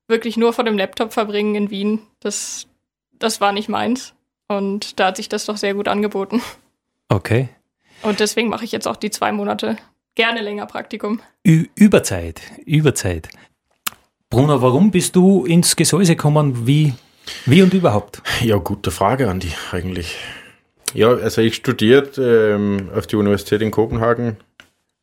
wirklich 0.08 0.38
nur 0.38 0.54
vor 0.54 0.64
dem 0.64 0.78
Laptop 0.78 1.14
verbringen 1.14 1.56
in 1.56 1.70
Wien, 1.70 2.02
das, 2.20 2.68
das 3.14 3.40
war 3.42 3.52
nicht 3.52 3.70
meins. 3.70 4.14
Und 4.48 5.00
da 5.00 5.08
hat 5.08 5.18
sich 5.18 5.28
das 5.28 5.46
doch 5.46 5.58
sehr 5.58 5.74
gut 5.74 5.90
angeboten. 5.90 6.42
Okay. 7.10 7.50
Und 8.02 8.22
deswegen 8.22 8.48
mache 8.48 8.64
ich 8.64 8.72
jetzt 8.72 8.88
auch 8.88 8.96
die 8.96 9.10
zwei 9.10 9.32
Monate 9.32 9.78
gerne 10.18 10.42
länger 10.42 10.66
Praktikum. 10.66 11.22
Ü 11.46 11.68
Überzeit, 11.76 12.42
Überzeit. 12.66 13.30
Bruno, 14.30 14.62
warum 14.62 14.92
bist 14.92 15.16
du 15.16 15.46
ins 15.46 15.76
Gesäuse 15.76 16.16
gekommen? 16.16 16.68
Wie, 16.68 16.94
wie 17.46 17.62
und 17.62 17.74
überhaupt? 17.74 18.22
Ja, 18.42 18.58
gute 18.58 18.92
Frage, 18.92 19.30
Andi, 19.30 19.54
eigentlich. 19.72 20.18
Ja, 20.94 21.10
also 21.10 21.42
ich 21.42 21.56
studiert 21.56 22.18
ähm, 22.18 22.90
auf 22.96 23.08
die 23.08 23.16
Universität 23.16 23.62
in 23.62 23.72
Kopenhagen, 23.72 24.38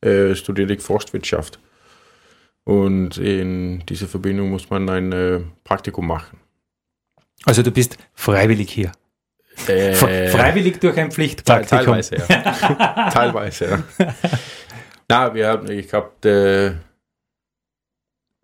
äh, 0.01 0.35
studierte 0.35 0.73
ich 0.73 0.81
Forstwirtschaft. 0.81 1.59
Und 2.65 3.17
in 3.17 3.85
dieser 3.87 4.07
Verbindung 4.07 4.49
muss 4.49 4.69
man 4.69 4.89
ein 4.89 5.11
äh, 5.11 5.39
Praktikum 5.63 6.07
machen. 6.07 6.39
Also 7.45 7.63
du 7.63 7.71
bist 7.71 7.97
freiwillig 8.13 8.69
hier. 8.69 8.91
Äh, 9.67 9.93
freiwillig 9.93 10.79
durch 10.81 10.97
ein 10.97 11.11
Pflichtpraktikum. 11.11 11.85
Teilweise, 11.85 12.15
ja. 12.17 13.09
teilweise, 13.13 13.83
ja. 13.97 14.13
Na, 15.07 15.33
wir 15.33 15.47
haben, 15.47 15.69
ich 15.69 15.93
habe 15.93 16.29
äh, 16.29 16.85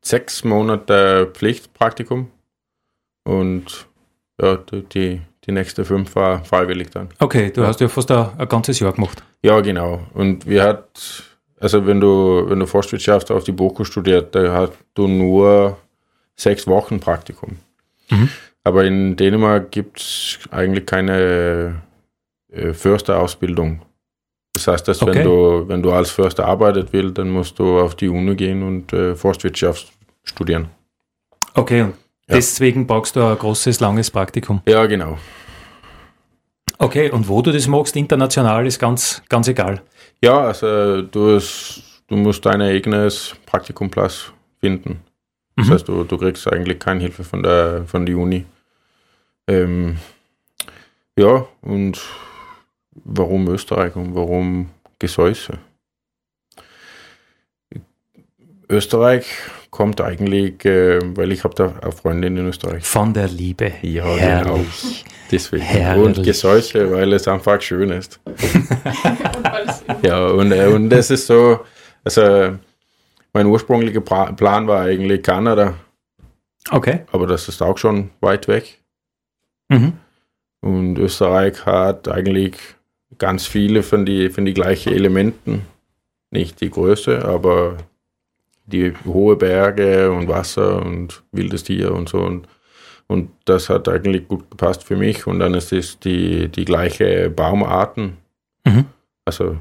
sechs 0.01 0.43
Monate 0.43 1.29
Pflichtpraktikum 1.33 2.29
und 3.23 3.87
ja, 4.41 4.57
die, 4.57 5.21
die 5.45 5.51
nächste 5.51 5.85
fünf 5.85 6.15
war 6.15 6.43
freiwillig 6.43 6.89
dann. 6.91 7.09
Okay, 7.19 7.51
du 7.51 7.61
ja. 7.61 7.67
hast 7.67 7.79
ja 7.79 7.87
fast 7.87 8.11
ein, 8.11 8.29
ein, 8.37 8.47
ganzes 8.47 8.79
Jahr 8.79 8.93
gemacht. 8.93 9.23
Ja, 9.43 9.59
genau. 9.61 10.05
Und 10.13 10.47
wir 10.47 10.63
hat, 10.63 11.23
also 11.59 11.85
wenn 11.85 11.99
du, 11.99 12.45
wenn 12.47 12.59
du 12.59 12.65
Forstwirtschaft 12.65 13.31
auf 13.31 13.43
die 13.43 13.51
BOKU 13.51 13.83
studiert, 13.83 14.35
da 14.35 14.53
hast 14.53 14.73
du 14.93 15.07
nur 15.07 15.77
sechs 16.35 16.67
Wochen 16.67 16.99
Praktikum. 16.99 17.57
Mhm. 18.09 18.29
Aber 18.63 18.85
in 18.85 19.15
Dänemark 19.15 19.71
gibt 19.71 19.99
es 19.99 20.39
eigentlich 20.51 20.85
keine 20.85 21.81
äh, 22.51 22.73
Försterausbildung. 22.73 23.81
Das 24.65 24.73
heißt, 24.73 24.87
dass 24.87 25.01
okay. 25.01 25.15
wenn 25.15 25.23
du, 25.23 25.67
wenn 25.67 25.81
du 25.81 25.91
als 25.91 26.11
Förster 26.11 26.45
arbeitet 26.45 26.93
willst, 26.93 27.17
dann 27.17 27.29
musst 27.31 27.57
du 27.57 27.79
auf 27.79 27.95
die 27.95 28.09
Uni 28.09 28.35
gehen 28.35 28.61
und 28.61 28.93
äh, 28.93 29.15
Forstwirtschaft 29.15 29.91
studieren. 30.23 30.69
Okay, 31.55 31.81
und 31.81 31.93
ja. 32.27 32.35
deswegen 32.35 32.85
brauchst 32.85 33.15
du 33.15 33.23
ein 33.23 33.37
großes, 33.37 33.79
langes 33.79 34.11
Praktikum. 34.11 34.61
Ja, 34.67 34.85
genau. 34.85 35.17
Okay, 36.77 37.09
und 37.09 37.27
wo 37.27 37.41
du 37.41 37.51
das 37.51 37.67
magst, 37.67 37.95
international, 37.95 38.67
ist 38.67 38.79
ganz, 38.79 39.23
ganz 39.29 39.47
egal. 39.47 39.81
Ja, 40.21 40.41
also 40.41 41.01
du, 41.01 41.35
hast, 41.35 42.03
du 42.07 42.15
musst 42.15 42.45
dein 42.45 42.61
eigenes 42.61 43.35
Praktikumplatz 43.47 44.31
finden. 44.59 45.01
Das 45.55 45.67
mhm. 45.67 45.73
heißt, 45.73 45.87
du, 45.87 46.03
du 46.03 46.17
kriegst 46.17 46.47
eigentlich 46.51 46.79
keine 46.79 47.01
Hilfe 47.01 47.23
von 47.23 47.41
der, 47.41 47.85
von 47.87 48.05
der 48.05 48.15
Uni. 48.15 48.45
Ähm, 49.47 49.97
ja, 51.17 51.47
und 51.61 51.99
warum 52.93 53.47
Österreich 53.47 53.95
und 53.95 54.15
warum 54.15 54.69
Gesäuse? 54.99 55.59
Österreich 58.69 59.25
kommt 59.69 59.99
eigentlich, 60.01 60.63
äh, 60.65 60.99
weil 61.15 61.31
ich 61.31 61.43
habe 61.43 61.55
da 61.55 61.73
eine 61.81 61.91
Freundin 61.91 62.37
in 62.37 62.47
Österreich. 62.47 62.85
Von 62.85 63.13
der 63.13 63.27
Liebe. 63.27 63.71
Ja, 63.81 64.03
genau. 64.03 64.17
Herrlich. 64.17 64.81
genau. 64.81 65.15
Deswegen. 65.31 65.63
Herrlich. 65.63 66.17
Und 66.17 66.23
Gesäuse, 66.23 66.91
weil 66.91 67.11
es 67.13 67.27
einfach 67.27 67.61
schön 67.61 67.89
ist. 67.91 68.19
ja, 70.03 70.25
und, 70.27 70.51
äh, 70.51 70.67
und 70.67 70.89
das 70.89 71.09
ist 71.09 71.27
so, 71.27 71.59
also 72.03 72.57
mein 73.33 73.45
ursprünglicher 73.45 74.01
Plan 74.01 74.67
war 74.67 74.81
eigentlich 74.81 75.23
Kanada. 75.23 75.75
Okay. 76.69 77.01
Aber 77.11 77.27
das 77.27 77.47
ist 77.47 77.61
auch 77.61 77.77
schon 77.77 78.11
weit 78.19 78.47
weg. 78.47 78.79
Mhm. 79.69 79.93
Und 80.61 80.97
Österreich 80.97 81.65
hat 81.65 82.07
eigentlich 82.07 82.57
ganz 83.17 83.45
viele 83.45 83.83
von 83.83 84.05
die, 84.05 84.29
von 84.29 84.45
die 84.45 84.53
gleichen 84.53 84.93
Elementen. 84.93 85.65
Nicht 86.31 86.61
die 86.61 86.69
Größe, 86.69 87.25
aber 87.25 87.77
die 88.65 88.93
hohe 89.05 89.35
Berge 89.35 90.11
und 90.11 90.27
Wasser 90.27 90.81
und 90.81 91.23
wildes 91.31 91.63
Tier 91.63 91.93
und 91.93 92.09
so. 92.09 92.19
Und, 92.19 92.47
und 93.07 93.31
das 93.45 93.69
hat 93.69 93.89
eigentlich 93.89 94.27
gut 94.27 94.49
gepasst 94.49 94.83
für 94.83 94.95
mich. 94.95 95.27
Und 95.27 95.39
dann 95.39 95.53
ist 95.53 95.73
es 95.73 95.99
die, 95.99 96.47
die 96.47 96.65
gleiche 96.65 97.29
Baumarten. 97.29 98.17
Mhm. 98.65 98.85
Also, 99.25 99.57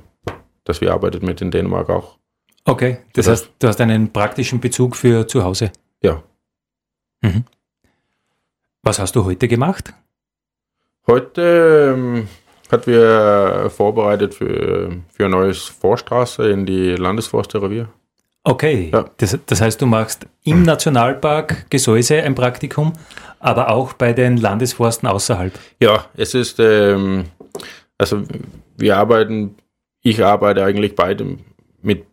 dass 0.64 0.80
wir 0.80 0.92
arbeitet 0.92 1.22
mit 1.22 1.40
in 1.40 1.50
Dänemark 1.50 1.90
auch. 1.90 2.18
Okay, 2.64 2.98
das 3.14 3.26
Oder? 3.26 3.32
heißt, 3.32 3.50
du 3.58 3.68
hast 3.68 3.80
einen 3.80 4.12
praktischen 4.12 4.60
Bezug 4.60 4.94
für 4.94 5.26
zu 5.26 5.42
Hause. 5.42 5.72
Ja. 6.02 6.22
Mhm. 7.22 7.44
Was 8.82 8.98
hast 8.98 9.16
du 9.16 9.24
heute 9.24 9.48
gemacht? 9.48 9.92
Heute 11.06 11.94
ähm, 11.96 12.28
hat 12.72 12.86
wir 12.86 13.70
vorbereitet 13.74 14.34
für, 14.34 14.90
für 15.12 15.24
eine 15.24 15.36
neue 15.36 15.54
Forststraße 15.54 16.48
in 16.50 16.66
die 16.66 16.90
Landesforstrevier. 16.96 17.88
Okay, 18.42 18.90
ja. 18.92 19.04
das, 19.18 19.38
das, 19.46 19.60
heißt, 19.60 19.82
du 19.82 19.86
machst 19.86 20.26
im 20.44 20.62
Nationalpark 20.62 21.68
Gesäuse 21.68 22.22
ein 22.22 22.34
Praktikum, 22.34 22.94
aber 23.38 23.68
auch 23.70 23.92
bei 23.92 24.12
den 24.12 24.38
Landesforsten 24.38 25.08
außerhalb. 25.08 25.52
Ja, 25.80 26.06
es 26.16 26.34
ist, 26.34 26.58
ähm, 26.58 27.26
also 27.98 28.22
wir 28.78 28.96
arbeiten, 28.96 29.56
ich 30.02 30.24
arbeite 30.24 30.64
eigentlich 30.64 30.94
beide 30.94 31.36
mit 31.82 32.06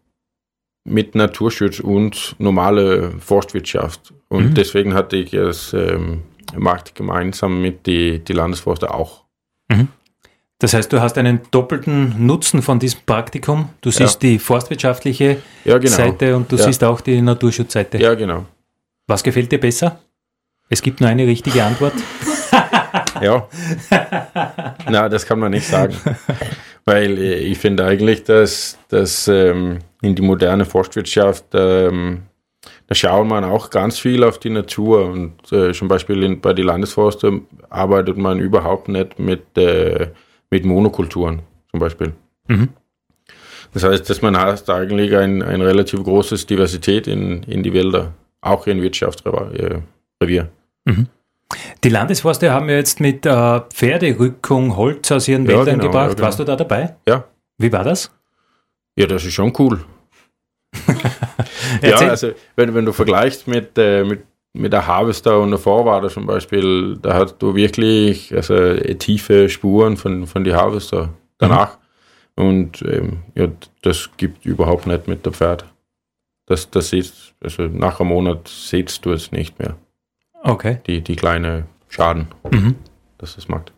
mit 0.88 1.16
Naturschutz 1.16 1.82
und 1.82 2.36
normale 2.40 3.12
Forstwirtschaft. 3.20 4.14
Und 4.30 4.52
mhm. 4.52 4.54
deswegen 4.54 4.94
hatte 4.94 5.18
ich 5.18 5.34
es 5.34 5.74
ähm, 5.74 6.24
macht 6.56 6.96
gemeinsam 6.96 7.62
mit 7.62 7.86
die, 7.86 8.20
die 8.20 8.34
Landesforste 8.34 8.94
auch. 8.94 9.26
Mhm. 9.70 9.90
Das 10.60 10.74
heißt, 10.74 10.92
du 10.92 11.02
hast 11.02 11.18
einen 11.18 11.42
doppelten 11.52 12.26
Nutzen 12.26 12.64
von 12.64 12.80
diesem 12.80 13.02
Praktikum. 13.06 13.70
Du 13.82 13.92
siehst 13.92 14.24
ja. 14.24 14.30
die 14.30 14.40
forstwirtschaftliche 14.40 15.38
ja, 15.64 15.78
genau. 15.78 15.96
Seite 15.96 16.36
und 16.36 16.52
du 16.52 16.56
ja. 16.56 16.64
siehst 16.64 16.84
auch 16.84 17.02
die 17.02 17.22
Naturschutzseite. 17.22 18.00
Ja, 18.00 18.16
genau. 18.16 18.46
Was 19.06 19.22
gefällt 19.22 19.52
dir 19.52 19.60
besser? 19.60 20.00
Es 20.70 20.82
gibt 20.82 21.00
nur 21.00 21.10
eine 21.10 21.28
richtige 21.28 21.64
Antwort. 21.64 21.94
ja. 23.22 23.48
Na, 24.90 25.08
das 25.08 25.26
kann 25.26 25.40
man 25.40 25.52
nicht 25.52 25.68
sagen. 25.68 25.96
Weil 26.86 27.18
äh, 27.18 27.36
ich 27.36 27.60
finde 27.60 27.86
eigentlich, 27.86 28.24
dass, 28.24 28.78
dass 28.90 29.28
ähm, 29.28 29.80
in 30.02 30.16
die 30.16 30.22
moderne 30.24 30.66
Forstwirtschaft 30.66 31.46
ähm, 31.54 32.24
da 32.88 32.96
schaut 32.96 33.28
man 33.28 33.44
auch 33.44 33.70
ganz 33.70 34.00
viel 34.00 34.24
auf 34.24 34.40
die 34.40 34.50
Natur 34.50 35.06
und 35.06 35.52
äh, 35.52 35.74
zum 35.74 35.88
Beispiel 35.88 36.24
in, 36.24 36.42
bei 36.42 36.54
den 36.54 36.66
Landesforsten 36.66 37.46
arbeitet 37.70 38.18
man 38.18 38.40
überhaupt 38.40 38.88
nicht 38.88 39.20
mit, 39.20 39.58
äh, 39.58 40.08
mit 40.50 40.66
Monokulturen 40.66 41.42
zum 41.72 41.80
Beispiel. 41.80 42.14
Mhm. 42.48 42.70
Das 43.74 43.84
heißt, 43.84 44.10
dass 44.10 44.22
man 44.22 44.38
hat 44.38 44.70
eigentlich 44.70 45.16
ein, 45.16 45.42
ein 45.42 45.62
relativ 45.62 46.04
großes 46.04 46.46
Diversität 46.46 47.08
in, 47.08 47.44
in 47.44 47.64
die 47.64 47.74
Wälder, 47.74 48.14
auch 48.42 48.66
in 48.68 48.82
Wirtschaftsrevier. 48.82 50.50
Mhm. 50.86 51.08
Die 51.84 51.90
Landesforste 51.90 52.52
haben 52.52 52.70
ja 52.70 52.76
jetzt 52.76 53.00
mit 53.00 53.26
äh, 53.26 53.62
Pferderückung 53.70 54.76
Holz 54.76 55.12
aus 55.12 55.28
ihren 55.28 55.46
ja, 55.46 55.50
Wäldern 55.50 55.80
genau, 55.80 55.84
gebracht. 55.86 56.10
Ja, 56.10 56.16
genau. 56.16 56.26
Warst 56.26 56.40
du 56.40 56.44
da 56.44 56.56
dabei? 56.56 56.96
Ja. 57.08 57.26
Wie 57.58 57.72
war 57.72 57.84
das? 57.84 58.12
Ja, 58.98 59.06
das 59.06 59.26
ist 59.26 59.34
schon 59.34 59.54
cool. 59.60 59.84
ja, 61.82 61.98
also 61.98 62.32
wenn, 62.56 62.74
wenn 62.74 62.86
du 62.86 62.94
vergleichst 62.94 63.48
mit, 63.48 63.78
äh, 63.78 64.04
mit, 64.04 64.24
mit 64.58 64.74
der 64.74 64.88
Harvester 64.88 65.40
und 65.40 65.52
der 65.52 65.60
Vorwader 65.60 66.10
zum 66.10 66.26
Beispiel, 66.26 66.98
da 67.02 67.14
hast 67.14 67.38
du 67.40 67.56
wirklich 67.56 68.34
also, 68.36 68.56
äh, 68.56 68.96
tiefe 68.96 69.50
Spuren 69.50 69.98
von, 69.98 70.28
von 70.28 70.44
die 70.44 70.54
Harvester 70.54 71.10
danach. 71.38 71.78
Mhm. 72.36 72.46
Und 72.46 72.82
ähm, 72.84 73.18
ja, 73.36 73.48
das 73.82 74.10
gibt 74.18 74.46
überhaupt 74.46 74.88
nicht 74.88 75.08
mit 75.08 75.26
der 75.26 75.34
Pferd. 75.34 75.66
Das, 76.46 76.70
das 76.70 76.90
siehst, 76.90 77.34
also 77.44 77.64
nach 77.64 78.00
einem 78.00 78.10
Monat 78.10 78.48
siehst 78.48 79.06
du 79.06 79.12
es 79.12 79.32
nicht 79.32 79.60
mehr. 79.60 79.76
Okay. 80.44 80.80
Die, 80.86 81.02
die 81.02 81.16
kleine 81.16 81.66
Schaden, 81.90 82.28
mhm. 82.52 82.76
das 83.18 83.38
es 83.38 83.48
macht. 83.48 83.74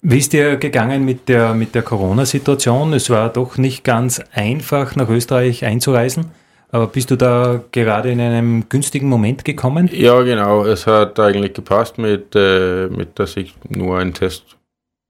Wie 0.00 0.18
ist 0.18 0.32
dir 0.32 0.56
gegangen 0.56 1.04
mit 1.04 1.28
der, 1.28 1.54
mit 1.54 1.74
der 1.74 1.82
Corona-Situation? 1.82 2.92
Es 2.92 3.10
war 3.10 3.30
doch 3.30 3.58
nicht 3.58 3.84
ganz 3.84 4.20
einfach, 4.32 4.94
nach 4.96 5.08
Österreich 5.08 5.64
einzureisen. 5.64 6.30
Aber 6.70 6.86
bist 6.86 7.10
du 7.10 7.16
da 7.16 7.62
gerade 7.72 8.10
in 8.10 8.20
einem 8.20 8.68
günstigen 8.68 9.08
Moment 9.08 9.44
gekommen? 9.44 9.88
Ja, 9.92 10.20
genau. 10.22 10.64
Es 10.64 10.86
hat 10.86 11.18
eigentlich 11.18 11.54
gepasst, 11.54 11.96
mit, 11.96 12.34
äh, 12.34 12.88
mit 12.88 13.18
dass 13.18 13.36
ich 13.36 13.54
nur 13.68 13.98
einen 13.98 14.12
Test 14.12 14.58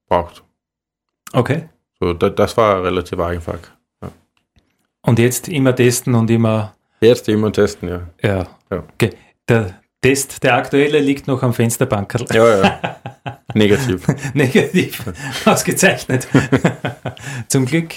braucht. 0.07 0.43
Okay. 1.33 1.69
So, 1.99 2.13
da, 2.13 2.29
das 2.29 2.55
war 2.55 2.83
relativ 2.83 3.19
einfach. 3.19 3.59
Ja. 4.01 4.09
Und 5.01 5.19
jetzt 5.19 5.49
immer 5.49 5.75
testen 5.75 6.15
und 6.15 6.29
immer. 6.31 6.75
Jetzt 7.01 7.27
immer 7.27 7.51
testen, 7.51 7.89
ja. 7.89 8.07
Ja. 8.21 8.47
ja. 8.71 8.83
Okay. 8.93 9.11
Der 9.47 9.81
Test, 10.01 10.41
der 10.43 10.55
aktuelle, 10.55 10.99
liegt 10.99 11.27
noch 11.27 11.43
am 11.43 11.53
Fensterbankerl. 11.53 12.25
Ja, 12.31 12.61
ja. 12.61 12.99
Negativ. 13.53 14.07
Negativ. 14.33 15.03
Ausgezeichnet. 15.45 16.27
Zum 17.49 17.65
Glück. 17.65 17.95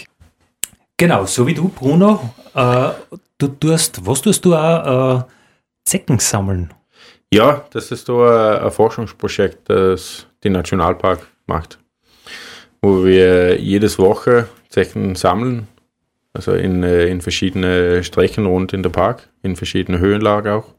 Genau, 1.03 1.27
so 1.27 1.45
wie 1.49 1.55
du, 1.55 1.67
Bruno. 1.67 2.33
Äh, 2.55 2.91
du 3.37 3.49
tust, 3.49 4.07
was 4.07 4.23
tust 4.23 4.45
du 4.45 4.55
auch? 4.55 5.19
Äh, 5.19 5.25
Zecken 5.83 6.21
sammeln. 6.21 6.73
Ja, 7.35 7.65
das 7.73 7.91
ist 7.91 8.07
so 8.07 8.23
ein, 8.23 8.71
Forschungsprojekt, 8.71 9.69
das 9.69 10.29
die 10.45 10.51
Nationalpark 10.51 11.27
macht, 11.47 11.81
wo 12.81 13.05
wir 13.05 13.61
jedes 13.61 13.99
Woche 13.99 14.47
Zecken 14.69 15.17
sammeln, 15.17 15.67
also 16.35 16.53
in, 16.53 16.85
äh, 16.85 17.07
in 17.07 17.21
verschiedene 17.21 18.05
Strecken 18.05 18.47
rund 18.47 18.73
in 18.73 18.85
der 18.85 18.91
Park, 18.91 19.29
in 19.43 19.57
verschiedene 19.57 19.99
Höhenlagen 19.99 20.53
auch. 20.53 20.73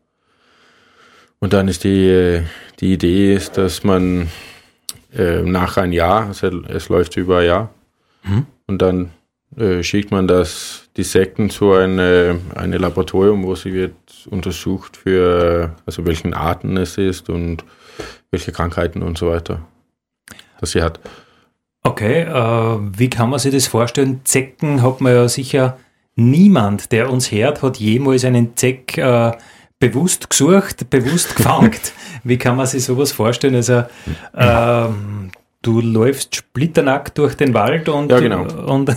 Und 1.40 1.52
dann 1.52 1.68
ist 1.68 1.84
die, 1.84 2.08
äh, 2.08 2.44
die 2.80 2.94
Idee 2.94 3.36
ist, 3.36 3.58
dass 3.58 3.84
man 3.84 4.30
äh, 5.14 5.42
nach 5.42 5.76
ein 5.76 5.92
Jahr, 5.92 6.28
also 6.28 6.48
es 6.70 6.88
läuft 6.88 7.18
über 7.18 7.40
ein 7.40 7.46
Jahr, 7.46 7.74
mhm. 8.24 8.46
und 8.68 8.82
dann 8.82 9.12
äh, 9.58 9.84
schickt 9.84 10.12
man 10.12 10.28
das, 10.28 10.90
die 10.98 11.04
Sekten 11.04 11.50
zu 11.50 11.74
einem 11.74 12.42
eine 12.56 12.78
Laboratorium, 12.78 13.44
wo 13.44 13.56
sie 13.56 13.74
wird 13.74 13.94
untersucht 14.30 14.98
für, 14.98 15.76
also 15.86 16.06
welchen 16.06 16.34
Arten 16.34 16.78
es 16.78 16.98
ist 16.98 17.30
und 17.30 17.64
welche 18.32 18.52
Krankheiten 18.52 19.04
und 19.04 19.18
so 19.18 19.30
weiter, 19.30 19.60
dass 20.60 20.72
sie 20.72 20.82
hat. 20.82 21.00
Okay, 21.84 22.22
äh, 22.22 22.80
wie 22.98 23.10
kann 23.10 23.30
man 23.30 23.40
sich 23.40 23.54
das 23.54 23.68
vorstellen? 23.68 24.22
Zecken 24.24 24.82
hat 24.82 25.02
man 25.02 25.14
ja 25.14 25.28
sicher 25.28 25.78
niemand, 26.16 26.92
der 26.92 27.10
uns 27.10 27.32
hört, 27.32 27.62
hat 27.62 27.78
jemals 27.78 28.24
einen 28.24 28.56
Zeck 28.56 28.98
äh, 28.98 29.32
bewusst 29.80 30.30
gesucht, 30.30 30.90
bewusst 30.90 31.36
gefangen. 31.36 31.72
wie 32.24 32.38
kann 32.38 32.56
man 32.56 32.66
sich 32.66 32.86
sowas 32.86 33.12
vorstellen? 33.12 33.56
Also 33.56 33.84
äh, 34.34 34.88
du 35.62 35.82
läufst 35.82 36.36
splitternackt 36.36 37.18
durch 37.18 37.36
den 37.36 37.54
Wald 37.54 37.90
und, 37.90 38.12
ja, 38.12 38.20
genau. 38.20 38.44
und 38.72 38.96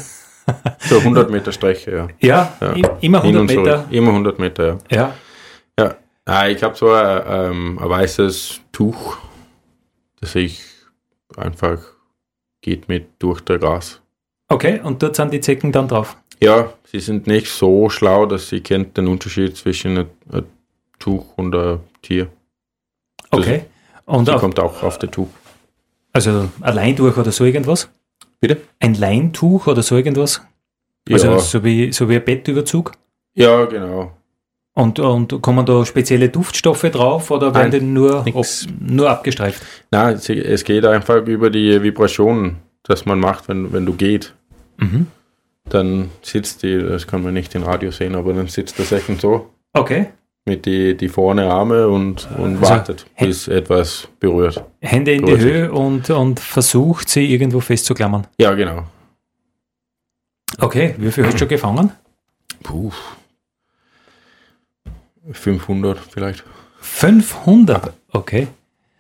so 0.79 0.99
100 0.99 1.31
Meter 1.31 1.53
Strecke, 1.53 1.91
ja. 1.93 2.09
Ja, 2.21 2.75
ja. 2.77 2.99
immer 3.01 3.23
100 3.23 3.47
Meter. 3.47 3.87
Immer 3.91 4.11
100 4.11 4.39
Meter, 4.39 4.79
ja. 4.91 4.97
Ja. 4.97 5.15
ja. 5.79 5.97
Ah, 6.25 6.49
ich 6.49 6.63
habe 6.63 6.77
so 6.77 6.91
ein, 6.91 7.23
ähm, 7.27 7.79
ein 7.79 7.89
weißes 7.89 8.61
Tuch, 8.73 9.17
das 10.21 10.35
ich 10.35 10.63
einfach 11.37 11.79
geht 12.61 12.89
mit 12.89 13.09
durch 13.19 13.41
der 13.43 13.59
Gras. 13.59 14.01
Okay, 14.49 14.81
und 14.83 15.03
dort 15.03 15.17
sind 15.17 15.33
die 15.33 15.41
Zecken 15.41 15.73
dann 15.73 15.89
drauf? 15.89 16.17
Ja, 16.41 16.73
sie 16.85 17.01
sind 17.01 17.27
nicht 17.27 17.49
so 17.49 17.89
schlau, 17.89 18.27
dass 18.27 18.49
sie 18.49 18.61
kennt 18.61 18.97
den 18.97 19.09
Unterschied 19.09 19.57
zwischen 19.57 19.93
einem, 19.93 20.11
einem 20.33 20.47
Tuch 20.99 21.37
und 21.37 21.55
einem 21.55 21.81
Tier. 22.03 22.29
Okay. 23.31 23.65
Und 24.05 24.27
sie 24.27 24.37
kommt 24.37 24.61
auch 24.61 24.83
auf 24.83 24.99
das 24.99 25.11
Tuch. 25.11 25.29
Also 26.13 26.49
allein 26.61 26.95
durch 26.97 27.17
oder 27.17 27.33
so 27.33 27.45
irgendwas? 27.45 27.89
Bitte? 28.47 28.63
Ein 28.81 28.95
Leintuch 28.95 29.67
oder 29.67 29.83
so 29.83 29.97
irgendwas? 29.97 30.43
Also 31.11 31.29
ja. 31.29 31.39
so, 31.39 31.65
wie, 31.65 31.93
so 31.93 32.09
wie 32.09 32.17
ein 32.17 32.25
Bettüberzug? 32.25 32.93
Ja, 33.35 33.65
genau. 33.67 34.13
Und, 34.75 34.99
und 34.99 35.41
kommen 35.41 35.65
da 35.65 35.87
spezielle 35.87 36.29
Duftstoffe 36.29 36.91
drauf 36.91 37.31
oder 37.31 37.55
werden 37.55 37.71
die 37.71 37.81
nur, 37.81 38.27
ob, 38.35 38.47
nur 38.81 39.09
abgestreift? 39.09 39.63
Nein, 39.91 40.17
es 40.17 40.65
geht 40.65 40.85
einfach 40.85 41.27
über 41.27 41.49
die 41.49 41.83
Vibrationen, 41.83 42.57
dass 42.83 43.07
man 43.07 43.19
macht, 43.19 43.49
wenn, 43.49 43.73
wenn 43.73 43.87
du 43.87 43.95
geht. 43.95 44.35
Mhm. 44.77 45.07
Dann 45.69 46.11
sitzt 46.23 46.63
die, 46.63 46.79
das 46.79 47.07
kann 47.07 47.23
man 47.23 47.35
nicht 47.35 47.55
im 47.55 47.63
Radio 47.63 47.91
sehen, 47.91 48.15
aber 48.15 48.35
dann 48.35 48.49
sitzt 48.49 48.79
der 48.79 48.85
Second 48.85 49.21
so. 49.21 49.51
Okay 49.73 50.09
mit 50.47 50.65
die, 50.65 50.97
die 50.97 51.09
vorne 51.09 51.51
Arme 51.51 51.89
und, 51.89 52.29
und 52.39 52.59
also 52.59 52.71
wartet, 52.71 53.07
bis 53.19 53.49
etwas 53.49 54.09
berührt. 54.21 54.65
Hände 54.81 55.13
in 55.13 55.27
die 55.27 55.37
Höhe 55.37 55.73
und, 55.73 56.09
und 56.09 56.39
versucht 56.39 57.09
sie 57.09 57.27
irgendwo 57.33 57.61
festzuklammern. 57.61 58.27
Ja, 58.39 58.55
genau. 58.55 58.85
Okay, 60.59 60.95
wie 60.99 61.11
viel 61.11 61.25
hast 61.25 61.35
du 61.35 61.39
schon 61.41 61.49
gefangen? 61.49 61.93
Puh. 62.63 62.93
500 65.33 65.99
vielleicht. 65.99 66.45
500? 66.81 67.93
Okay. 68.13 68.47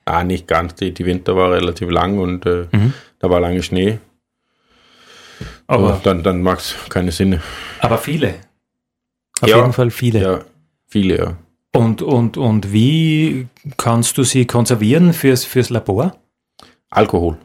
Ah, 0.04 0.24
nicht 0.24 0.48
ganz. 0.48 0.74
Die, 0.74 0.92
die 0.92 1.06
Winter 1.06 1.36
war 1.36 1.52
relativ 1.52 1.88
lang 1.90 2.18
und 2.18 2.44
äh, 2.44 2.66
mhm. 2.72 2.92
da 3.20 3.30
war 3.30 3.40
lange 3.40 3.62
Schnee. 3.62 3.98
Aber 5.68 5.90
also 5.90 6.00
dann, 6.02 6.22
dann 6.22 6.42
macht 6.42 6.60
es 6.60 6.74
keine 6.88 7.12
Sinn. 7.12 7.40
Aber 7.80 7.98
viele. 7.98 8.34
Auf 9.40 9.48
ja, 9.48 9.58
jeden 9.58 9.72
Fall 9.72 9.90
viele. 9.90 10.20
Ja, 10.20 10.44
Viele, 10.86 11.18
ja. 11.18 11.36
Und, 11.74 12.00
und, 12.00 12.36
und 12.36 12.72
wie 12.72 13.48
kannst 13.76 14.16
du 14.16 14.24
sie 14.24 14.46
konservieren 14.46 15.12
fürs, 15.12 15.44
fürs 15.44 15.68
Labor? 15.68 16.16
Alkohol. 16.90 17.36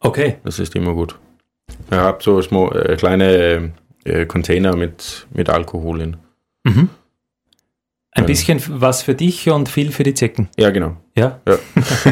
Okay. 0.00 0.36
Das 0.42 0.58
ist 0.58 0.74
immer 0.74 0.92
gut. 0.92 1.16
Ich 1.90 1.96
habe 1.96 2.22
so 2.22 2.42
small, 2.42 2.76
äh, 2.76 2.96
kleine 2.96 3.72
äh, 4.04 4.26
Container 4.26 4.74
mit, 4.74 5.26
mit 5.32 5.48
Alkohol 5.48 6.00
in. 6.00 6.16
Mhm. 6.64 6.88
Ein 8.10 8.26
bisschen 8.26 8.62
was 8.68 9.02
für 9.02 9.14
dich 9.14 9.48
und 9.50 9.68
viel 9.68 9.90
für 9.90 10.04
die 10.04 10.14
Zecken. 10.14 10.48
Ja, 10.56 10.70
genau. 10.70 10.96
Ja? 11.16 11.40
ja. 11.48 11.58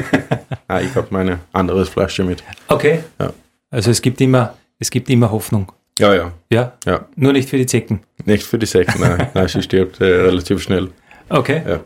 ah, 0.69 0.81
ich 0.81 0.95
habe 0.97 1.07
meine 1.11 1.39
andere 1.53 1.87
Flasche 1.87 2.25
mit. 2.25 2.43
Okay. 2.67 3.05
Ja. 3.21 3.33
Also 3.71 3.91
es 3.93 4.03
gibt 4.03 4.21
immer, 4.21 4.57
es 4.81 4.91
gibt 4.91 5.09
immer 5.09 5.31
Hoffnung. 5.31 5.73
Ja, 5.99 6.15
ja. 6.15 6.33
Ja? 6.51 6.73
Ja. 6.85 7.07
Nur 7.17 7.33
nicht 7.33 7.49
für 7.49 7.59
die 7.59 7.67
Zecken? 7.67 8.01
Nicht 8.25 8.45
für 8.45 8.59
die 8.59 8.67
Zecken, 8.67 9.01
nein. 9.01 9.29
nein 9.35 9.49
sie 9.49 9.63
stirbt 9.63 10.01
äh, 10.01 10.05
relativ 10.05 10.63
schnell. 10.63 10.91
Okay. 11.29 11.63
Ja. 11.67 11.81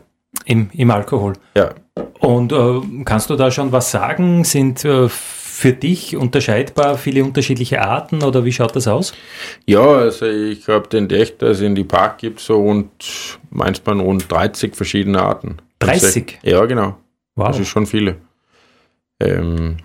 Im, 0.45 0.69
Im 0.73 0.91
Alkohol. 0.91 1.33
Ja. 1.55 1.71
Und 2.19 2.51
äh, 2.51 3.03
kannst 3.03 3.29
du 3.29 3.35
da 3.35 3.51
schon 3.51 3.71
was 3.71 3.91
sagen? 3.91 4.43
Sind 4.43 4.85
äh, 4.85 5.09
für 5.09 5.73
dich 5.73 6.15
unterscheidbar 6.15 6.97
viele 6.97 7.23
unterschiedliche 7.23 7.81
Arten 7.81 8.21
oder 8.21 8.45
wie 8.45 8.51
schaut 8.51 8.75
das 8.75 8.87
aus? 8.87 9.13
Ja, 9.65 9.81
also 9.81 10.27
ich 10.27 10.67
habe 10.67 10.95
entdeckt, 10.95 11.41
dass 11.41 11.57
es 11.57 11.63
in 11.63 11.73
die 11.73 11.83
Park 11.83 12.19
gibt 12.19 12.39
so 12.39 12.61
rund, 12.61 13.39
manchmal 13.49 13.99
rund 13.99 14.31
30 14.31 14.75
verschiedene 14.75 15.21
Arten. 15.21 15.57
30? 15.79 16.39
Ja, 16.43 16.63
genau. 16.65 16.97
Wow. 17.35 17.47
Das 17.47 17.59
ist 17.59 17.69
schon 17.69 17.87
viele. 17.87 18.17
Ähm, 19.19 19.77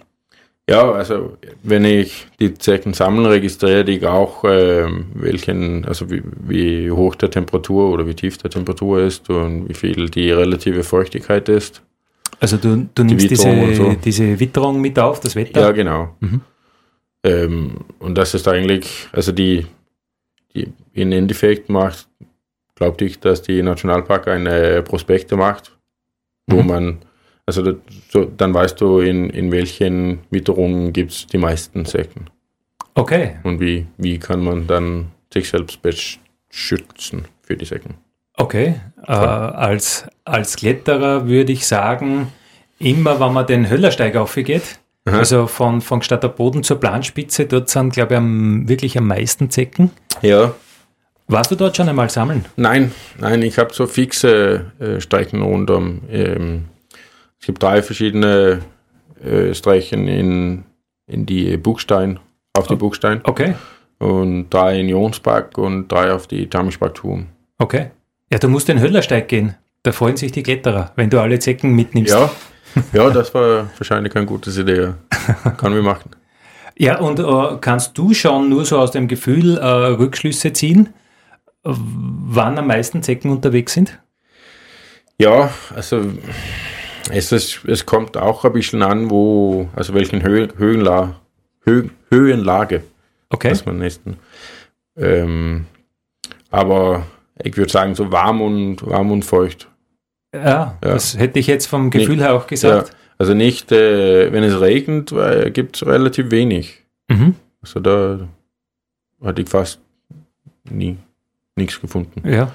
ja, 0.72 0.90
also 0.90 1.36
wenn 1.62 1.84
ich 1.84 2.26
die 2.40 2.54
Zecken 2.54 2.94
sammeln, 2.94 3.26
registriere 3.26 3.90
ich 3.90 4.06
auch, 4.06 4.42
äh, 4.44 4.86
welchen, 5.14 5.84
also 5.84 6.10
wie, 6.10 6.22
wie, 6.46 6.90
hoch 6.90 7.14
der 7.14 7.30
Temperatur 7.30 7.90
oder 7.90 8.06
wie 8.06 8.14
tief 8.14 8.38
der 8.38 8.50
Temperatur 8.50 9.00
ist 9.00 9.28
und 9.28 9.68
wie 9.68 9.74
viel 9.74 10.08
die 10.08 10.30
relative 10.30 10.82
Feuchtigkeit 10.82 11.48
ist. 11.50 11.82
Also 12.40 12.56
du, 12.56 12.88
du 12.94 13.04
nimmst 13.04 13.24
die 13.24 13.28
diese, 13.28 13.74
so. 13.74 13.96
diese 14.02 14.40
Witterung 14.40 14.80
mit 14.80 14.98
auf, 14.98 15.20
das 15.20 15.36
Wetter? 15.36 15.60
Ja, 15.60 15.72
genau. 15.72 16.16
Mhm. 16.20 16.40
Ähm, 17.24 17.76
und 17.98 18.16
das 18.16 18.32
ist 18.34 18.48
eigentlich, 18.48 19.08
also 19.12 19.30
die, 19.30 19.66
die 20.54 20.72
im 20.94 21.12
Endeffekt 21.12 21.68
macht, 21.68 22.08
glaube 22.74 23.04
ich, 23.04 23.20
dass 23.20 23.42
die 23.42 23.62
Nationalpark 23.62 24.26
eine 24.26 24.82
Prospekte 24.82 25.36
macht, 25.36 25.76
wo 26.46 26.62
mhm. 26.62 26.66
man 26.66 26.98
also 27.46 27.62
da, 27.62 27.72
so, 28.10 28.24
dann 28.24 28.54
weißt 28.54 28.80
du, 28.80 29.00
in, 29.00 29.30
in 29.30 29.50
welchen 29.50 30.20
Witterungen 30.30 30.92
gibt 30.92 31.12
es 31.12 31.26
die 31.26 31.38
meisten 31.38 31.84
Säcken. 31.84 32.30
Okay. 32.94 33.36
Und 33.42 33.60
wie, 33.60 33.86
wie 33.96 34.18
kann 34.18 34.44
man 34.44 34.66
dann 34.66 35.12
sich 35.32 35.48
selbst 35.48 35.80
beschützen 35.82 37.24
für 37.42 37.56
die 37.56 37.64
Säcken. 37.64 37.94
Okay. 38.36 38.80
Äh, 39.06 39.12
als, 39.12 40.06
als 40.24 40.56
Kletterer 40.56 41.26
würde 41.26 41.52
ich 41.52 41.66
sagen, 41.66 42.28
immer 42.78 43.20
wenn 43.20 43.32
man 43.32 43.46
den 43.46 43.68
Höllersteig 43.68 44.16
aufgeht, 44.16 44.78
Aha. 45.04 45.18
also 45.18 45.46
von, 45.46 45.80
von 45.80 46.00
Gstatter 46.00 46.28
Boden 46.28 46.62
zur 46.62 46.80
Planspitze, 46.80 47.46
dort 47.46 47.68
sind, 47.68 47.92
glaube 47.92 48.14
ich, 48.14 48.18
am, 48.18 48.68
wirklich 48.68 48.96
am 48.96 49.06
meisten 49.06 49.50
Zecken. 49.50 49.90
Ja. 50.22 50.54
Warst 51.28 51.50
du 51.50 51.56
dort 51.56 51.76
schon 51.76 51.88
einmal 51.88 52.10
sammeln? 52.10 52.44
Nein, 52.56 52.92
nein, 53.18 53.42
ich 53.42 53.58
habe 53.58 53.72
so 53.72 53.86
fixe 53.86 54.72
äh, 54.78 55.00
Strecken 55.00 55.42
rund 55.42 55.70
um 55.70 56.02
ähm, 56.10 56.64
es 57.42 57.46
gibt 57.46 57.60
drei 57.60 57.82
verschiedene 57.82 58.60
äh, 59.20 59.52
Strecken 59.52 60.06
in, 60.06 60.62
in 61.08 61.26
die 61.26 61.56
Buchstein, 61.56 62.20
auf 62.52 62.68
die 62.68 62.74
oh. 62.74 62.76
Buchstein. 62.76 63.20
Okay. 63.24 63.56
Und 63.98 64.48
drei 64.50 64.78
in 64.78 64.88
Jonspark 64.88 65.58
und 65.58 65.88
drei 65.88 66.12
auf 66.12 66.28
die 66.28 66.48
Tamischpark-Turm. 66.48 67.26
Okay. 67.58 67.90
Ja, 68.30 68.38
du 68.38 68.48
musst 68.48 68.68
den 68.68 68.80
Höllersteig 68.80 69.26
gehen. 69.26 69.56
Da 69.82 69.90
freuen 69.90 70.16
sich 70.16 70.30
die 70.30 70.44
Kletterer, 70.44 70.92
wenn 70.94 71.10
du 71.10 71.20
alle 71.20 71.40
Zecken 71.40 71.74
mitnimmst. 71.74 72.12
Ja, 72.12 72.30
ja 72.92 73.10
das 73.10 73.34
war 73.34 73.68
wahrscheinlich 73.76 74.14
eine 74.14 74.24
gute 74.24 74.50
Idee. 74.50 74.94
Kann 75.56 75.74
wir 75.74 75.82
machen. 75.82 76.10
Ja, 76.78 77.00
und 77.00 77.18
äh, 77.18 77.58
kannst 77.60 77.98
du 77.98 78.14
schon 78.14 78.50
nur 78.50 78.64
so 78.64 78.78
aus 78.78 78.92
dem 78.92 79.08
Gefühl 79.08 79.58
äh, 79.58 79.66
Rückschlüsse 79.66 80.52
ziehen, 80.52 80.90
wann 81.64 82.56
am 82.56 82.68
meisten 82.68 83.02
Zecken 83.02 83.32
unterwegs 83.32 83.72
sind? 83.72 83.98
Ja, 85.18 85.50
also 85.74 86.04
es, 87.10 87.32
ist, 87.32 87.64
es 87.66 87.86
kommt 87.86 88.16
auch 88.16 88.44
ein 88.44 88.52
bisschen 88.52 88.82
an, 88.82 89.10
wo, 89.10 89.68
also 89.74 89.94
welchen 89.94 90.22
Höhe, 90.22 90.48
Höhenla, 90.56 91.20
Hö, 91.64 91.88
Höhenlage. 92.10 92.82
Okay. 93.30 93.50
Dass 93.50 93.64
man 93.64 93.78
nächsten, 93.78 94.18
ähm, 94.96 95.66
aber 96.50 97.06
ich 97.42 97.56
würde 97.56 97.72
sagen, 97.72 97.94
so 97.94 98.12
warm 98.12 98.42
und 98.42 98.86
warm 98.86 99.10
und 99.10 99.24
feucht. 99.24 99.68
Ja, 100.34 100.40
ja, 100.42 100.76
das 100.80 101.16
hätte 101.18 101.38
ich 101.38 101.46
jetzt 101.46 101.66
vom 101.66 101.90
Gefühl 101.90 102.20
her 102.20 102.34
auch 102.34 102.46
gesagt. 102.46 102.88
Ja, 102.88 102.94
also 103.18 103.34
nicht, 103.34 103.72
äh, 103.72 104.32
wenn 104.32 104.42
es 104.42 104.60
regnet, 104.60 105.14
gibt 105.54 105.76
es 105.76 105.86
relativ 105.86 106.30
wenig. 106.30 106.82
Mhm. 107.08 107.36
Also 107.62 107.80
da 107.80 108.28
hatte 109.22 109.42
ich 109.42 109.48
fast 109.48 109.80
nie 110.68 110.98
nichts 111.56 111.80
gefunden. 111.80 112.28
Ja. 112.28 112.52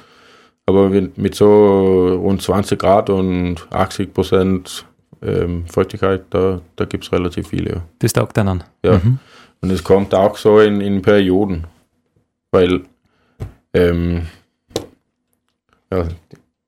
Aber 0.70 0.90
mit, 0.90 1.34
so 1.34 2.16
rund 2.22 2.42
20 2.42 2.78
Grad 2.78 3.10
und 3.10 3.66
80 3.72 4.14
Prozent 4.14 4.86
ähm, 5.22 5.66
Feuchtigkeit, 5.68 6.24
da, 6.30 6.62
da 6.76 6.86
gibt 6.86 7.06
es 7.06 7.12
relativ 7.14 7.48
viele. 7.48 7.72
Ja. 7.72 7.82
Das 8.00 8.14
taugt 8.14 8.36
dann 8.38 8.48
an. 8.50 8.64
Ja. 8.84 9.00
Mhm. 9.04 9.18
Und 9.62 9.72
es 9.72 9.84
kommt 9.84 10.14
auch 10.14 10.38
so 10.38 10.60
in, 10.60 10.82
in 10.82 11.02
Perioden, 11.02 11.66
weil, 12.52 12.82
ähm, 13.74 14.28
ja, 15.92 16.06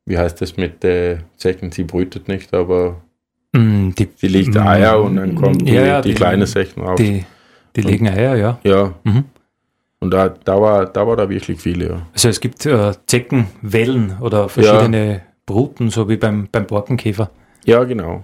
wie 0.06 0.18
heißt 0.18 0.42
das 0.42 0.56
mit 0.58 0.84
äh, 0.84 1.18
Zecken? 1.36 1.72
Sie 1.72 1.84
brütet 1.84 2.28
nicht, 2.28 2.54
aber 2.54 3.02
Mm, 3.52 3.90
Die, 3.98 4.08
sie 4.16 4.28
legt 4.28 4.54
Mm, 4.54 4.60
Eier 4.60 5.02
und 5.02 5.16
dann 5.16 5.34
kommen 5.34 5.58
die, 5.58 5.72
ja, 5.74 6.02
die, 6.02 6.10
die- 6.10 6.16
kleinen 6.16 6.46
Zecken 6.46 6.84
raus. 6.84 7.00
die, 7.00 7.26
die 7.76 7.82
legen 7.82 8.08
Eier, 8.08 8.36
ja. 8.36 8.60
ja, 8.64 8.94
Mhm. 9.04 9.24
Und 10.00 10.12
da, 10.12 10.30
da, 10.30 10.62
war, 10.62 10.86
da 10.86 11.06
war 11.06 11.16
da 11.16 11.30
wirklich 11.30 11.60
viele, 11.62 11.90
ja. 11.90 12.02
Also 12.14 12.30
es 12.30 12.40
gibt 12.40 12.66
äh, 12.66 12.94
Zeckenwellen 13.06 14.18
oder 14.20 14.48
verschiedene 14.50 15.22
Bruten, 15.46 15.90
so 15.90 16.08
wie 16.10 16.18
beim, 16.18 16.48
beim 16.52 16.66
Borkenkäfer. 16.68 17.30
Ja, 17.66 17.84
genau. 17.84 18.24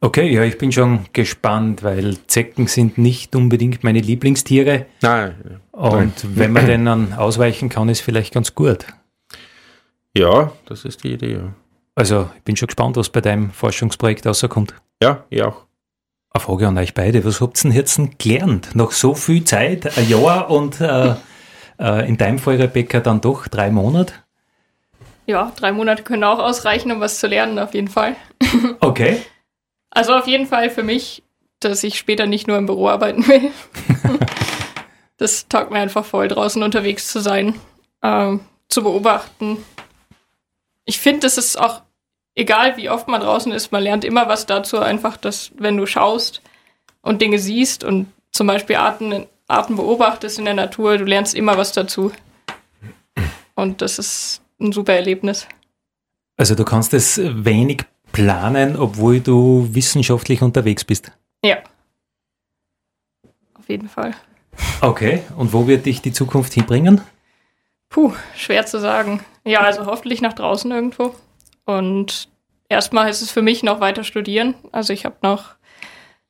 Okay, 0.00 0.32
ja, 0.32 0.44
ich 0.44 0.58
bin 0.58 0.70
schon 0.70 1.06
gespannt, 1.12 1.82
weil 1.82 2.16
Zecken 2.28 2.68
sind 2.68 2.98
nicht 2.98 3.34
unbedingt 3.34 3.82
meine 3.82 4.00
Lieblingstiere. 4.00 4.86
Nein, 5.02 5.34
Und 5.72 6.12
wenn 6.36 6.52
man 6.52 6.66
denen 6.66 7.12
ausweichen 7.14 7.68
kann, 7.68 7.88
ist 7.88 8.00
vielleicht 8.00 8.32
ganz 8.32 8.54
gut. 8.54 8.86
ja, 10.16 10.52
das 10.66 10.84
ist 10.84 11.02
die 11.04 11.12
Idee, 11.14 11.32
ja. 11.34 11.54
Also 11.96 12.28
ich 12.36 12.42
bin 12.42 12.54
schon 12.56 12.68
gespannt, 12.68 12.96
was 12.96 13.08
bei 13.08 13.20
deinem 13.20 13.50
Forschungsprojekt 13.50 14.24
rauskommt. 14.24 14.72
Ja, 15.02 15.24
ich 15.30 15.42
auch. 15.42 15.66
Eine 16.38 16.44
Frage 16.44 16.68
an 16.68 16.78
euch 16.78 16.94
beide. 16.94 17.24
Was 17.24 17.40
habt 17.40 17.58
ihr 17.58 17.62
denn 17.64 17.72
jetzt 17.72 18.00
gelernt? 18.20 18.68
Nach 18.74 18.92
so 18.92 19.14
viel 19.16 19.42
Zeit, 19.42 19.98
ein 19.98 20.08
Jahr 20.08 20.48
und 20.48 20.80
äh, 20.80 21.16
äh, 21.80 22.08
in 22.08 22.16
deinem 22.16 22.38
Fall, 22.38 22.54
Rebecca, 22.54 23.00
dann 23.00 23.20
doch 23.20 23.48
drei 23.48 23.72
Monate? 23.72 24.14
Ja, 25.26 25.50
drei 25.56 25.72
Monate 25.72 26.04
können 26.04 26.22
auch 26.22 26.38
ausreichen, 26.38 26.92
um 26.92 27.00
was 27.00 27.18
zu 27.18 27.26
lernen, 27.26 27.58
auf 27.58 27.74
jeden 27.74 27.88
Fall. 27.88 28.14
Okay. 28.80 29.20
Also 29.90 30.14
auf 30.14 30.28
jeden 30.28 30.46
Fall 30.46 30.70
für 30.70 30.84
mich, 30.84 31.24
dass 31.58 31.82
ich 31.82 31.98
später 31.98 32.26
nicht 32.26 32.46
nur 32.46 32.56
im 32.56 32.66
Büro 32.66 32.88
arbeiten 32.88 33.26
will. 33.26 33.50
das 35.16 35.48
taugt 35.48 35.72
mir 35.72 35.80
einfach 35.80 36.04
voll, 36.04 36.28
draußen 36.28 36.62
unterwegs 36.62 37.08
zu 37.08 37.18
sein, 37.18 37.56
ähm, 38.04 38.40
zu 38.68 38.84
beobachten. 38.84 39.56
Ich 40.84 41.00
finde, 41.00 41.26
es 41.26 41.36
ist 41.36 41.58
auch, 41.58 41.82
egal 42.38 42.76
wie 42.76 42.88
oft 42.88 43.08
man 43.08 43.20
draußen 43.20 43.52
ist, 43.52 43.72
man 43.72 43.82
lernt 43.82 44.04
immer 44.04 44.28
was 44.28 44.46
dazu, 44.46 44.78
einfach, 44.78 45.16
dass 45.16 45.50
wenn 45.58 45.76
du 45.76 45.86
schaust 45.86 46.40
und 47.02 47.20
Dinge 47.20 47.38
siehst 47.38 47.84
und 47.84 48.06
zum 48.30 48.46
Beispiel 48.46 48.76
Arten, 48.76 49.26
Arten 49.48 49.76
beobachtest 49.76 50.38
in 50.38 50.44
der 50.44 50.54
Natur, 50.54 50.98
du 50.98 51.04
lernst 51.04 51.34
immer 51.34 51.58
was 51.58 51.72
dazu. 51.72 52.12
Und 53.54 53.82
das 53.82 53.98
ist 53.98 54.40
ein 54.60 54.72
super 54.72 54.94
Erlebnis. 54.94 55.48
Also 56.36 56.54
du 56.54 56.64
kannst 56.64 56.94
es 56.94 57.20
wenig 57.20 57.82
planen, 58.12 58.76
obwohl 58.76 59.18
du 59.20 59.68
wissenschaftlich 59.72 60.40
unterwegs 60.40 60.84
bist. 60.84 61.10
Ja. 61.44 61.56
Auf 63.58 63.68
jeden 63.68 63.88
Fall. 63.88 64.14
Okay. 64.80 65.22
Und 65.36 65.52
wo 65.52 65.66
wird 65.66 65.86
dich 65.86 66.02
die 66.02 66.12
Zukunft 66.12 66.52
hinbringen? 66.52 67.00
Puh, 67.88 68.12
schwer 68.36 68.64
zu 68.66 68.78
sagen. 68.78 69.24
Ja, 69.44 69.60
also 69.60 69.86
hoffentlich 69.86 70.20
nach 70.20 70.34
draußen 70.34 70.70
irgendwo. 70.70 71.14
Und 71.68 72.30
erstmal 72.70 73.10
ist 73.10 73.20
es 73.20 73.30
für 73.30 73.42
mich 73.42 73.62
noch 73.62 73.78
weiter 73.78 74.02
studieren. 74.02 74.54
Also 74.72 74.94
ich 74.94 75.04
habe 75.04 75.16
noch, 75.20 75.56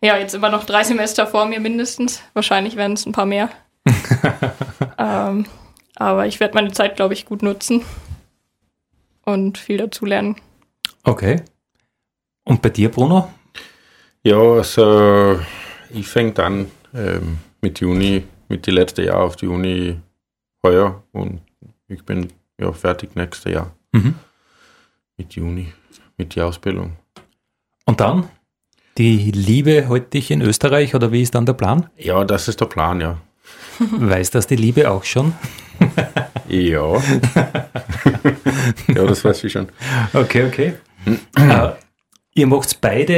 ja, 0.03 0.19
jetzt 0.19 0.35
immer 0.35 0.51
noch 0.51 0.65
drei 0.65 0.83
Semester 0.83 1.29
vor 1.29 1.47
mir 1.47 1.61
mindestens. 1.61 2.23
Wahrscheinlich 2.35 2.75
werden 2.75 2.95
es 2.95 3.07
ein 3.07 3.13
paar 3.13 3.25
mehr. 3.25 3.49
ähm, 4.99 5.47
aber 5.95 6.27
ich 6.27 6.41
werde 6.41 6.55
meine 6.55 6.73
Zeit, 6.73 6.97
glaube 6.97 7.15
ich, 7.15 7.25
gut 7.25 7.43
nutzen 7.43 7.85
und 9.25 9.59
viel 9.59 9.77
dazu 9.77 10.07
lernen. 10.07 10.35
Okay. 11.05 11.45
Und 12.43 12.61
bei 12.61 12.71
dir, 12.71 12.91
Bruno? 12.91 13.33
Ja, 14.25 14.41
also 14.41 15.39
ich 15.91 16.09
fange 16.09 16.33
dann 16.33 16.69
ähm, 16.93 17.39
mit 17.61 17.79
Juni, 17.79 18.25
mit 18.49 18.67
die 18.67 18.73
letzte 18.73 19.05
Jahr 19.05 19.21
auf 19.21 19.37
die 19.37 19.47
Uni 19.47 20.01
heuer 20.65 21.05
und 21.13 21.43
ich 21.87 22.05
bin 22.05 22.33
ja 22.61 22.73
fertig 22.73 23.15
nächstes 23.15 23.53
Jahr 23.53 23.73
Mhm. 23.93 24.15
Mit 25.19 25.35
Juni, 25.35 25.73
mit 26.17 26.37
der 26.37 26.47
Ausbildung. 26.47 26.97
Und 27.85 28.01
dann? 28.01 28.29
Die 28.97 29.31
Liebe 29.31 29.89
hält 29.89 30.15
dich 30.15 30.31
in 30.31 30.41
Österreich 30.41 30.95
oder 30.95 31.13
wie 31.13 31.23
ist 31.23 31.35
dann 31.35 31.47
der 31.47 31.53
Plan? 31.53 31.91
Ja, 31.97 32.25
das 32.25 32.49
ist 32.49 32.61
der 32.61 32.67
Plan, 32.67 33.01
ja. 33.01 33.19
Weiß 33.79 34.31
das 34.31 34.47
die 34.47 34.57
Liebe 34.57 34.91
auch 34.91 35.05
schon? 35.05 35.35
Ja. 36.51 36.97
ja, 38.89 39.05
das 39.05 39.23
weiß 39.23 39.45
ich 39.45 39.53
schon. 39.53 39.69
Okay, 40.15 40.47
okay. 40.47 40.73
äh, 41.37 41.73
ihr 42.33 42.47
macht 42.47 42.81
beide 42.81 43.13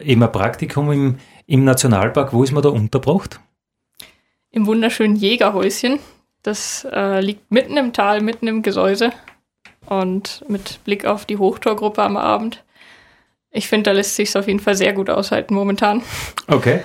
äh, 0.00 0.10
eben 0.10 0.22
ein 0.22 0.32
Praktikum 0.32 0.90
im, 0.90 1.18
im 1.46 1.64
Nationalpark. 1.64 2.32
Wo 2.32 2.42
ist 2.42 2.52
man 2.52 2.62
da 2.62 2.70
untergebracht? 2.70 3.40
Im 4.50 4.64
wunderschönen 4.64 5.16
Jägerhäuschen. 5.16 5.98
Das 6.42 6.86
äh, 6.90 7.20
liegt 7.20 7.50
mitten 7.50 7.76
im 7.76 7.92
Tal, 7.92 8.22
mitten 8.22 8.46
im 8.46 8.62
Gesäuse 8.62 9.12
und 9.86 10.44
mit 10.48 10.82
Blick 10.84 11.04
auf 11.04 11.24
die 11.24 11.36
Hochtorgruppe 11.38 12.02
am 12.02 12.16
Abend. 12.16 12.62
Ich 13.50 13.68
finde, 13.68 13.90
da 13.90 13.92
lässt 13.92 14.16
sich 14.16 14.36
auf 14.36 14.46
jeden 14.48 14.60
Fall 14.60 14.74
sehr 14.74 14.92
gut 14.92 15.10
aushalten 15.10 15.54
momentan. 15.54 16.02
Okay. 16.48 16.80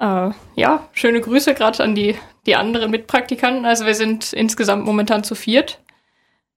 Äh, 0.00 0.30
ja, 0.56 0.88
schöne 0.92 1.20
Grüße 1.20 1.54
gerade 1.54 1.82
an 1.82 1.94
die, 1.94 2.16
die 2.46 2.56
anderen 2.56 2.90
Mitpraktikanten. 2.90 3.64
Also 3.66 3.86
wir 3.86 3.94
sind 3.94 4.32
insgesamt 4.32 4.84
momentan 4.84 5.22
zu 5.22 5.34
viert 5.34 5.80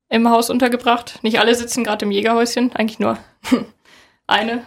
im 0.09 0.29
Haus 0.29 0.49
untergebracht. 0.49 1.19
Nicht 1.21 1.39
alle 1.39 1.53
sitzen 1.53 1.83
gerade 1.83 2.05
im 2.05 2.11
Jägerhäuschen, 2.11 2.71
eigentlich 2.75 2.99
nur 2.99 3.17
eine. 4.27 4.63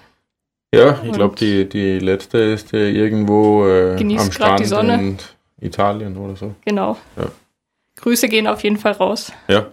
Ja, 0.72 1.00
ich 1.02 1.12
glaube, 1.12 1.34
die, 1.36 1.68
die 1.68 1.98
letzte 1.98 2.38
ist 2.38 2.72
äh, 2.72 2.90
irgendwo 2.90 3.66
äh, 3.66 3.96
Genießt 3.96 4.26
am 4.26 4.32
Strand 4.32 4.60
die 4.60 4.64
Sonne. 4.66 4.94
in 4.94 5.18
Italien 5.60 6.16
oder 6.16 6.36
so. 6.36 6.54
Genau. 6.64 6.96
Ja. 7.16 7.24
Grüße 7.96 8.28
gehen 8.28 8.46
auf 8.46 8.62
jeden 8.62 8.76
Fall 8.76 8.92
raus. 8.92 9.32
Ja. 9.48 9.72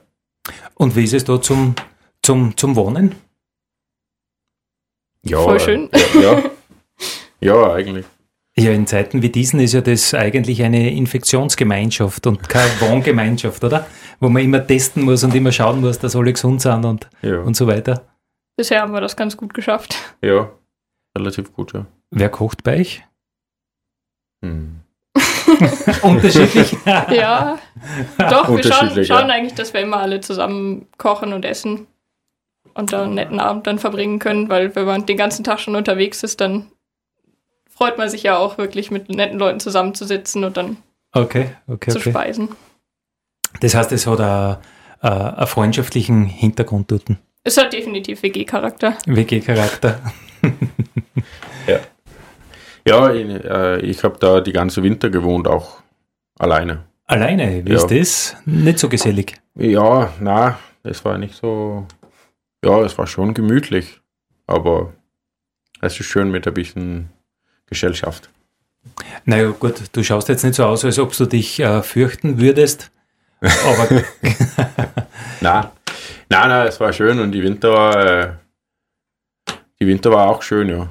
Und 0.76 0.96
wie 0.96 1.04
ist 1.04 1.14
es 1.14 1.26
da 1.26 1.42
zum, 1.42 1.76
zum, 2.22 2.56
zum 2.58 2.76
Wohnen? 2.76 3.16
ja 5.24 5.40
Voll 5.40 5.58
äh, 5.58 5.60
schön. 5.60 5.90
Ja, 5.94 6.22
ja. 6.22 6.44
ja, 7.42 7.74
eigentlich. 7.74 8.06
Ja, 8.60 8.72
in 8.72 8.88
Zeiten 8.88 9.22
wie 9.22 9.30
diesen 9.30 9.60
ist 9.60 9.74
ja 9.74 9.82
das 9.82 10.14
eigentlich 10.16 10.64
eine 10.64 10.92
Infektionsgemeinschaft 10.92 12.26
und 12.26 12.50
keine 12.50 12.72
Wohngemeinschaft, 12.82 13.64
oder? 13.64 13.86
Wo 14.20 14.30
man 14.30 14.44
immer 14.44 14.66
testen 14.66 15.04
muss 15.04 15.24
und 15.24 15.36
immer 15.36 15.52
schauen 15.52 15.82
muss, 15.82 16.00
dass 16.00 16.16
alle 16.16 16.34
gesund 16.34 16.62
sind 16.62 16.84
und, 16.84 17.08
Ja, 17.22 17.40
und 17.42 17.56
so 17.56 17.68
weiter. 17.68 18.08
Bisher 18.56 18.82
haben 18.82 18.94
wir 18.94 19.02
das 19.02 19.16
ganz 19.16 19.38
gut 19.38 19.54
geschafft. 19.54 19.96
ja. 20.24 20.50
relativ 21.16 21.54
gut, 21.54 21.74
ja. 21.74 21.86
Wer 22.10 22.30
kocht 22.30 22.64
bei 22.64 22.80
euch? 22.80 23.04
Hm. 24.42 24.82
Unterschiedlich. 26.02 26.76
Ja, 26.86 27.58
doch, 28.18 28.50
wir 28.50 28.64
schauen, 28.64 29.06
schauen 29.06 29.30
eigentlich, 29.32 29.56
dass 29.56 29.74
wir 29.74 29.82
immer 29.82 29.98
alle 29.98 30.22
zusammen 30.22 30.88
kochen 30.98 31.34
und 31.34 31.46
essen 31.46 31.88
und 32.74 32.94
da 32.94 33.04
einen 33.04 33.16
netten 33.16 33.40
Abend 33.40 33.68
dann 33.68 33.80
verbringen 33.80 34.20
können, 34.20 34.50
weil 34.50 34.76
wenn 34.76 34.86
man 34.86 35.06
den 35.06 35.18
ganzen 35.18 35.44
Tag 35.44 35.60
schon 35.60 35.76
unterwegs 35.76 36.24
ist, 36.24 36.42
dann 36.42 36.72
freut 37.70 37.98
man 37.98 38.10
sich 38.10 38.24
ja 38.24 38.38
auch 38.38 38.58
wirklich 38.58 38.92
mit 38.92 39.10
netten 39.10 39.40
Leuten 39.40 39.60
zusammenzusitzen 39.60 40.44
und 40.44 40.58
dann 40.58 40.78
Okay, 41.14 41.50
okay, 41.68 41.92
zu 41.92 42.00
okay. 42.00 42.12
speisen. 42.12 42.50
Das 43.62 43.74
heißt, 43.74 43.92
es 43.92 44.06
hat 44.06 44.20
einen, 44.20 44.58
äh, 45.02 45.08
einen 45.08 45.48
freundschaftlichen 45.48 46.26
Hintergrund 46.26 46.92
dort. 46.92 47.04
Es 47.44 47.58
hat 47.58 47.74
definitiv 47.74 48.22
WG-Charakter. 48.24 48.98
WG-Charakter. 49.06 50.00
Ja, 52.88 53.12
ich, 53.14 53.44
äh, 53.46 53.80
ich 53.82 54.04
habe 54.04 54.18
da 54.20 54.42
die 54.42 54.54
ganze 54.54 54.82
Winter 54.84 55.10
gewohnt, 55.10 55.48
auch 55.48 55.82
alleine. 56.40 56.84
Alleine, 57.06 57.66
wie 57.66 57.72
Ja. 57.72 57.78
ist 57.78 57.88
das? 57.92 58.36
Nicht 58.46 58.80
so 58.80 58.90
gesellig. 58.90 59.36
Ja, 59.56 60.14
na, 60.20 60.58
es 60.84 61.04
war 61.06 61.18
nicht 61.18 61.36
so. 61.36 61.86
Ja, 62.64 62.82
es 62.84 62.98
war 62.98 63.08
schon 63.08 63.34
gemütlich, 63.34 64.02
aber 64.48 64.94
es 65.82 66.00
ist 66.00 66.06
schön 66.08 66.32
mit 66.32 66.48
ein 66.48 66.54
bisschen 66.54 67.10
Gesellschaft. 67.68 68.30
Naja, 69.26 69.50
gut, 69.52 69.76
du 69.92 70.04
schaust 70.04 70.30
jetzt 70.30 70.44
nicht 70.44 70.56
so 70.56 70.66
aus, 70.66 70.86
als 70.86 70.98
ob 71.00 71.16
du 71.16 71.26
dich 71.26 71.60
äh, 71.60 71.82
fürchten 71.84 72.40
würdest. 72.40 72.92
Aber 73.42 74.02
Na, 75.42 75.72
na, 76.30 76.48
na, 76.48 76.66
es 76.66 76.80
war 76.80 76.92
schön 76.94 77.20
und 77.20 77.32
die 77.32 77.44
Winter 77.44 77.72
war, 77.72 78.06
äh, 78.06 78.34
die 79.80 79.86
Winter 79.88 80.12
war 80.12 80.28
auch 80.30 80.42
schön, 80.42 80.70
ja. 80.70 80.88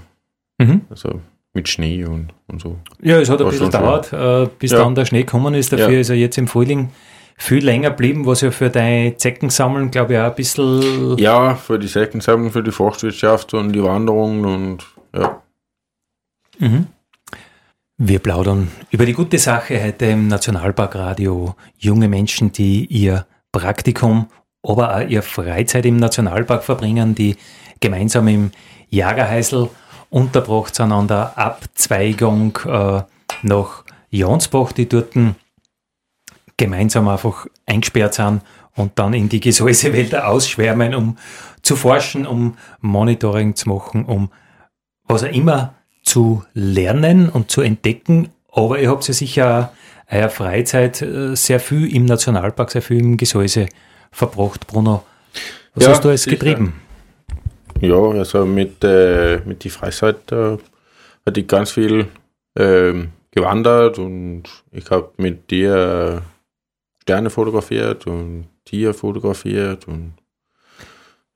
mhm. 0.59 0.83
Also 0.89 1.21
mit 1.57 1.69
Schnee 1.69 2.05
und, 2.05 2.29
und 2.47 2.61
so. 2.61 2.79
ja, 3.03 3.19
es 3.19 3.29
hat 3.29 3.41
ein 3.43 3.49
bisschen 3.49 3.71
gedauert, 3.71 4.13
äh, 4.13 4.49
bis 4.59 4.71
Ja. 4.71 4.79
dann 4.79 4.95
der 4.95 5.05
Schnee 5.07 5.23
gekommen 5.23 5.55
ist. 5.55 5.73
Dafür 5.73 5.91
Ja. 5.91 6.01
ist 6.01 6.11
er 6.11 6.17
jetzt 6.17 6.39
im 6.39 6.47
Frühling 6.47 6.91
viel 7.37 7.65
länger 7.65 7.91
geblieben, 7.91 8.25
was 8.27 8.41
ja 8.43 8.51
für 8.53 8.71
dein 8.71 9.19
Zeckensammeln, 9.19 9.91
glaube 9.91 10.13
ich, 10.15 10.19
auch 10.21 10.25
ein 10.27 10.35
bisschen. 10.37 11.19
Ja, 11.19 11.55
für 11.57 11.79
die 11.79 11.89
Säckensammlung, 11.89 12.53
für 12.53 12.63
die 12.63 12.71
Forstwirtschaft 12.71 13.53
und 13.55 13.73
die 13.73 13.83
Wanderung 13.83 14.45
und 14.45 14.87
ja. 15.15 15.43
Mhm. 16.59 16.87
Wir 17.99 18.19
plaudern 18.19 18.71
über 18.91 19.07
die 19.07 19.15
gute 19.15 19.39
Sache 19.39 19.83
heute 19.83 20.07
im 20.07 20.29
Nationalparkradio. 20.29 21.55
Junge 21.79 22.09
Menschen, 22.09 22.53
die 22.53 22.85
ihr 22.87 23.27
Praktikum, 23.53 24.27
aber 24.63 24.97
auch 24.97 25.09
ihre 25.09 25.23
Freizeit 25.23 25.87
im 25.87 25.97
Nationalpark 25.97 26.63
verbringen, 26.63 27.15
die 27.15 27.37
gemeinsam 27.81 28.29
im 28.29 28.51
Jagerheisel 28.91 29.69
unterbracht 30.17 30.75
sind 30.75 30.93
an 30.93 31.09
der 31.09 31.37
Abzweigung 31.37 32.59
äh, 32.65 33.03
nach 33.43 33.85
Jansbach, 34.09 34.73
die 34.73 34.89
dort 34.89 35.13
gemeinsam 36.57 37.09
einfach 37.09 37.47
eingesperrt 37.67 38.15
sind 38.15 38.41
und 38.75 38.99
dann 38.99 39.13
in 39.13 39.29
die 39.29 39.41
Gesäusewälder 39.41 40.29
ausschwärmen, 40.29 40.95
um 40.95 41.19
zu 41.61 41.77
forschen, 41.77 42.27
um 42.27 42.57
Monitoring 42.81 43.57
zu 43.57 43.69
machen, 43.69 44.07
um 44.07 44.31
was 45.05 45.23
auch 45.23 45.33
immer 45.33 45.75
zu 46.03 46.45
lernen 46.55 47.29
und 47.29 47.51
zu 47.51 47.61
entdecken. 47.61 48.31
Aber 48.51 48.79
ihr 48.79 48.91
habt 48.91 49.07
ja 49.07 49.13
sicher 49.13 49.73
auch 50.09 50.15
eure 50.15 50.31
Freizeit 50.31 51.03
äh, 51.03 51.37
sehr 51.37 51.61
viel 51.61 51.95
im 51.95 52.07
Nationalpark, 52.07 52.71
sehr 52.71 52.81
viel 52.81 53.01
im 53.01 53.19
Gesäuse 53.19 53.67
verbracht. 54.13 54.67
Bruno, 54.67 55.03
was 55.75 55.85
ja, 55.85 55.91
hast 55.91 56.05
du 56.05 56.09
alles 56.09 56.25
getrieben? 56.25 56.86
Ja, 57.81 57.97
also 57.97 58.47
mit, 58.47 58.83
äh, 58.85 59.41
mit 59.45 59.65
die 59.65 59.71
Freizeit 59.71 60.31
äh, 60.33 60.57
hatte 61.27 61.41
ich 61.41 61.47
ganz 61.47 61.73
viel 61.73 62.09
äh, 62.55 62.93
gewandert 63.31 63.99
und 63.99 64.45
ich 64.73 64.91
habe 64.91 65.11
mit 65.17 65.51
dir 65.51 66.23
Sterne 67.03 67.31
fotografiert 67.31 68.07
und 68.07 68.49
Tier 68.65 68.95
fotografiert 68.95 69.87
und 69.87 70.15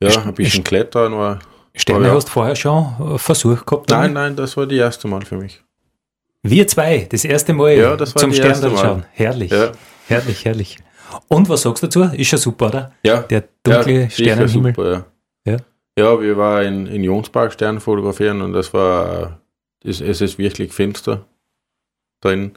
ja, 0.02 0.22
ein 0.22 0.34
bisschen 0.34 0.64
Klettern 0.64 1.12
war 1.12 1.38
Sterne 1.74 2.08
ja. 2.08 2.14
hast 2.14 2.28
du 2.28 2.32
vorher 2.32 2.56
schon 2.56 3.14
äh, 3.14 3.18
versucht 3.18 3.66
gehabt? 3.66 3.90
Nein, 3.90 4.12
nein, 4.12 4.36
das 4.36 4.56
war 4.56 4.66
das 4.66 4.76
erste 4.76 5.08
Mal 5.08 5.24
für 5.24 5.36
mich. 5.36 5.62
Wir 6.42 6.66
zwei, 6.66 7.06
das 7.10 7.24
erste 7.24 7.52
Mal 7.52 7.76
ja, 7.76 7.96
das 7.96 8.14
zum 8.14 8.32
Stern 8.32 8.76
schauen. 8.76 9.04
Herrlich, 9.12 9.50
ja. 9.50 9.72
herrlich, 10.08 10.44
herrlich. 10.44 10.78
Und 11.28 11.48
was 11.48 11.62
sagst 11.62 11.82
du 11.82 11.86
dazu? 11.86 12.02
Ist 12.16 12.28
schon 12.28 12.38
super, 12.38 12.66
oder? 12.68 12.92
Ja. 13.04 13.20
Der 13.22 13.44
dunkle 13.62 14.02
ja, 14.02 14.10
Sternenhimmel. 14.10 14.74
Super, 14.74 14.92
ja. 15.44 15.52
ja. 15.52 15.56
Ja, 15.98 16.20
wir 16.20 16.36
waren 16.36 16.66
in, 16.66 16.86
in 16.86 17.04
Jonspark 17.04 17.52
Sterne 17.52 17.80
fotografieren 17.80 18.42
und 18.42 18.52
das 18.52 18.72
war, 18.72 19.40
das, 19.80 20.00
es 20.00 20.20
ist 20.20 20.38
wirklich 20.38 20.72
finster 20.72 21.26
drin. 22.20 22.52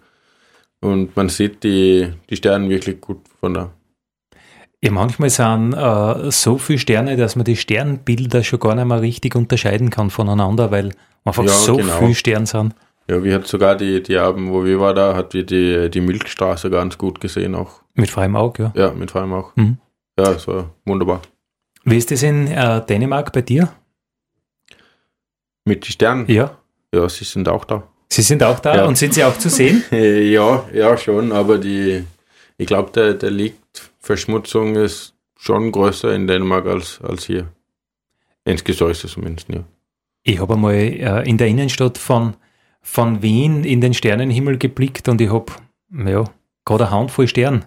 Und 0.81 1.15
man 1.15 1.29
sieht 1.29 1.63
die, 1.63 2.13
die 2.29 2.35
Sterne 2.35 2.69
wirklich 2.69 2.99
gut 2.99 3.21
von 3.39 3.53
da. 3.53 3.71
Ja, 4.83 4.91
manchmal 4.91 5.29
sind 5.29 5.73
äh, 5.73 6.29
so 6.29 6.57
viele 6.57 6.77
Sterne, 6.77 7.15
dass 7.15 7.37
man 7.37 7.45
die 7.45 7.55
Sternbilder 7.55 8.43
schon 8.43 8.59
gar 8.59 8.75
nicht 8.75 8.85
mehr 8.85 9.01
richtig 9.01 9.33
unterscheiden 9.35 9.89
kann 9.89 10.09
voneinander, 10.09 10.71
weil 10.71 10.93
einfach 11.23 11.45
ja, 11.45 11.51
so 11.51 11.77
genau. 11.77 11.99
viele 11.99 12.15
Sterne 12.15 12.45
sind. 12.45 12.75
Ja, 13.07 13.23
wir 13.23 13.33
hatten 13.33 13.45
sogar 13.45 13.77
die, 13.77 14.03
die 14.03 14.17
Abend, 14.17 14.51
wo 14.51 14.65
wir 14.65 14.79
waren, 14.81 14.95
da 14.95 15.15
hat 15.15 15.33
wir 15.33 15.45
die, 15.45 15.89
die 15.89 16.01
Milchstraße 16.01 16.69
ganz 16.69 16.97
gut 16.97 17.21
gesehen 17.21 17.55
auch. 17.55 17.81
Mit 17.93 18.09
freiem 18.09 18.35
Auge, 18.35 18.73
ja. 18.75 18.87
Ja, 18.87 18.93
mit 18.93 19.11
freiem 19.11 19.31
Auge. 19.31 19.51
Mhm. 19.55 19.77
Ja, 20.17 20.33
das 20.33 20.47
war 20.49 20.69
wunderbar. 20.85 21.21
Wie 21.83 21.97
ist 21.97 22.11
das 22.11 22.23
in 22.23 22.47
äh, 22.47 22.85
Dänemark 22.85 23.31
bei 23.33 23.41
dir? 23.41 23.73
Mit 25.65 25.85
den 25.85 25.91
Sternen? 25.91 26.25
Ja. 26.29 26.57
Ja, 26.93 27.09
sie 27.09 27.25
sind 27.25 27.47
auch 27.49 27.65
da. 27.65 27.83
Sie 28.09 28.21
sind 28.21 28.43
auch 28.43 28.59
da 28.59 28.75
ja. 28.75 28.85
und 28.85 28.97
sind 28.97 29.13
sie 29.13 29.23
auch 29.23 29.37
zu 29.37 29.49
sehen? 29.49 29.83
ja, 29.91 30.63
ja, 30.71 30.97
schon, 30.97 31.31
aber 31.31 31.57
die, 31.57 32.03
ich 32.57 32.67
glaube, 32.67 32.91
der, 32.91 33.15
der 33.15 33.31
liegt 33.31 33.91
Verschmutzung 33.99 34.75
ist 34.75 35.15
schon 35.35 35.71
größer 35.71 36.13
in 36.13 36.27
Dänemark 36.27 36.67
als, 36.67 36.99
als 37.01 37.25
hier. 37.25 37.47
Ins 38.45 38.63
Gesäuse 38.63 39.07
zumindest, 39.07 39.49
ja. 39.49 39.63
Ich 40.23 40.39
habe 40.39 40.53
einmal 40.53 40.75
äh, 40.75 41.27
in 41.27 41.37
der 41.37 41.47
Innenstadt 41.47 41.97
von, 41.97 42.35
von 42.81 43.21
Wien 43.21 43.63
in 43.63 43.81
den 43.81 43.93
Sternenhimmel 43.93 44.57
geblickt 44.57 45.09
und 45.09 45.19
ich 45.19 45.31
habe 45.31 45.51
ja, 46.05 46.23
gerade 46.65 46.87
eine 46.87 46.91
Handvoll 46.91 47.27
Stern 47.27 47.65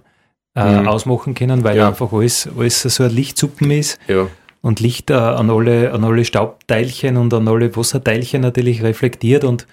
äh, 0.57 0.81
mhm. 0.81 0.89
ausmachen 0.89 1.35
können, 1.35 1.63
weil 1.63 1.77
ja. 1.77 1.89
einfach 1.89 2.13
alles, 2.13 2.49
alles 2.57 2.83
so 2.83 3.05
ein 3.05 3.11
Lichtsuppen 3.11 3.71
ist. 3.71 4.01
Ja. 4.09 4.27
Und 4.63 4.81
Licht 4.81 5.11
äh, 5.11 5.15
an, 5.15 5.51
alle, 5.51 5.93
an 5.93 6.03
alle 6.03 6.25
Staubteilchen 6.25 7.17
und 7.17 7.33
an 7.33 7.47
alle 7.47 7.77
Wasserteilchen 7.77 8.41
natürlich 8.41 8.83
reflektiert 8.83 9.45
und 9.45 9.67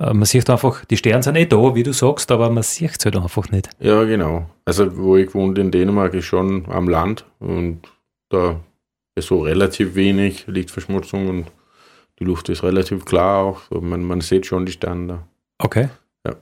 äh, 0.00 0.12
man 0.12 0.24
sieht 0.24 0.50
einfach, 0.50 0.84
die 0.84 0.96
Sterne 0.96 1.22
sind 1.22 1.36
eh 1.36 1.46
da, 1.46 1.74
wie 1.74 1.82
du 1.82 1.92
sagst, 1.92 2.30
aber 2.30 2.50
man 2.50 2.62
sieht 2.62 2.96
es 2.98 3.04
halt 3.04 3.16
einfach 3.16 3.50
nicht. 3.50 3.70
Ja, 3.80 4.04
genau. 4.04 4.50
Also, 4.64 4.96
wo 4.96 5.16
ich 5.16 5.32
wohne 5.34 5.58
in 5.60 5.70
Dänemark, 5.70 6.12
ist 6.14 6.26
schon 6.26 6.66
am 6.68 6.88
Land 6.88 7.24
und 7.38 7.82
da 8.28 8.60
ist 9.14 9.28
so 9.28 9.40
relativ 9.40 9.94
wenig 9.94 10.46
Lichtverschmutzung 10.46 11.28
und 11.28 11.46
die 12.18 12.24
Luft 12.24 12.48
ist 12.48 12.62
relativ 12.62 13.04
klar 13.04 13.44
auch. 13.44 13.62
Man, 13.70 14.04
man 14.04 14.20
sieht 14.20 14.46
schon 14.46 14.66
die 14.66 14.72
Sterne 14.72 15.06
da. 15.06 15.28
Okay. 15.58 15.88
Ja. 16.26 16.34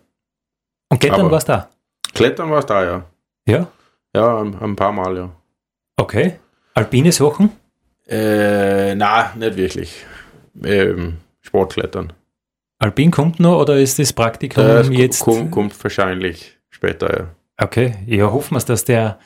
Und 0.89 1.01
Klettern 1.01 1.31
war 1.31 1.39
es 1.39 1.45
da? 1.45 1.69
Klettern 2.15 2.51
war 2.51 2.59
es 2.59 2.67
da, 2.67 2.85
ja. 2.85 3.05
Ja? 3.47 3.69
Ja, 4.15 4.41
ein, 4.41 4.55
ein, 4.61 4.77
paar 4.77 4.93
Mal, 4.93 5.17
ja. 5.17 5.31
Okay. 5.97 6.39
Alpine 6.75 7.13
Sachen? 7.13 7.51
Äh, 8.09 8.95
na, 8.95 9.33
nicht 9.37 9.57
wirklich. 9.57 10.05
Ähm, 10.65 11.19
Sportklettern. 11.41 12.13
Alpin 12.79 13.11
kommt 13.11 13.41
noch 13.41 13.61
oder 13.61 13.79
ist 13.79 13.99
das 13.99 14.13
Praktikum 14.13 14.63
das 14.63 14.89
jetzt? 14.91 15.21
Kommt, 15.21 15.51
kommt 15.51 15.83
wahrscheinlich 15.83 16.59
später, 16.69 17.19
ja. 17.19 17.29
Okay, 17.59 17.95
ja, 18.07 18.31
hoffen 18.31 18.55
wir 18.55 18.61
dass 18.61 18.85
der, 18.85 19.19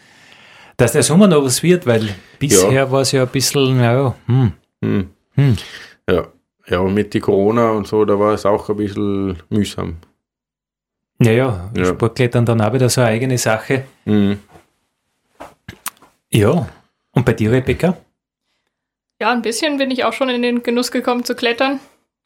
dass 0.77 0.93
der 0.93 1.03
Sommer 1.03 1.27
noch 1.27 1.45
was 1.45 1.63
wird, 1.63 1.85
weil 1.85 2.09
bisher 2.39 2.73
ja. 2.73 2.91
war 2.91 3.01
es 3.01 3.11
ja 3.11 3.23
ein 3.23 3.29
bisschen, 3.29 3.81
ja, 3.81 4.15
hm. 4.27 4.53
Hm. 4.83 5.11
Hm. 5.35 5.57
Ja. 6.09 6.29
ja, 6.69 6.79
und 6.79 6.95
mit 6.95 7.13
die 7.13 7.21
Corona 7.21 7.71
und 7.71 7.89
so, 7.89 8.05
da 8.05 8.19
war 8.19 8.35
es 8.35 8.47
auch 8.47 8.69
ein 8.69 8.77
bisschen 8.77 9.43
mühsam. 9.49 9.97
Ja, 11.21 11.33
ja, 11.33 11.71
ja. 11.77 11.85
Sportklettern 11.85 12.47
dann 12.47 12.61
auch 12.61 12.73
wieder 12.73 12.89
so 12.89 13.01
eine 13.01 13.11
eigene 13.11 13.39
Sache. 13.39 13.85
Mhm. 14.05 14.41
Ja, 16.31 16.69
und 17.13 17.25
bei 17.27 17.33
dir, 17.33 17.53
Rebecca? 17.53 17.97
Ja, 19.21 19.33
ein 19.33 19.43
bisschen 19.43 19.79
bin 19.79 19.91
ich 19.91 20.05
auch 20.05 20.13
schon 20.13 20.31
in 20.31 20.43
den 20.43 20.63
Genuss 20.63 20.91
gekommen 20.91 21.25
zu 21.25 21.35
klettern 21.35 21.81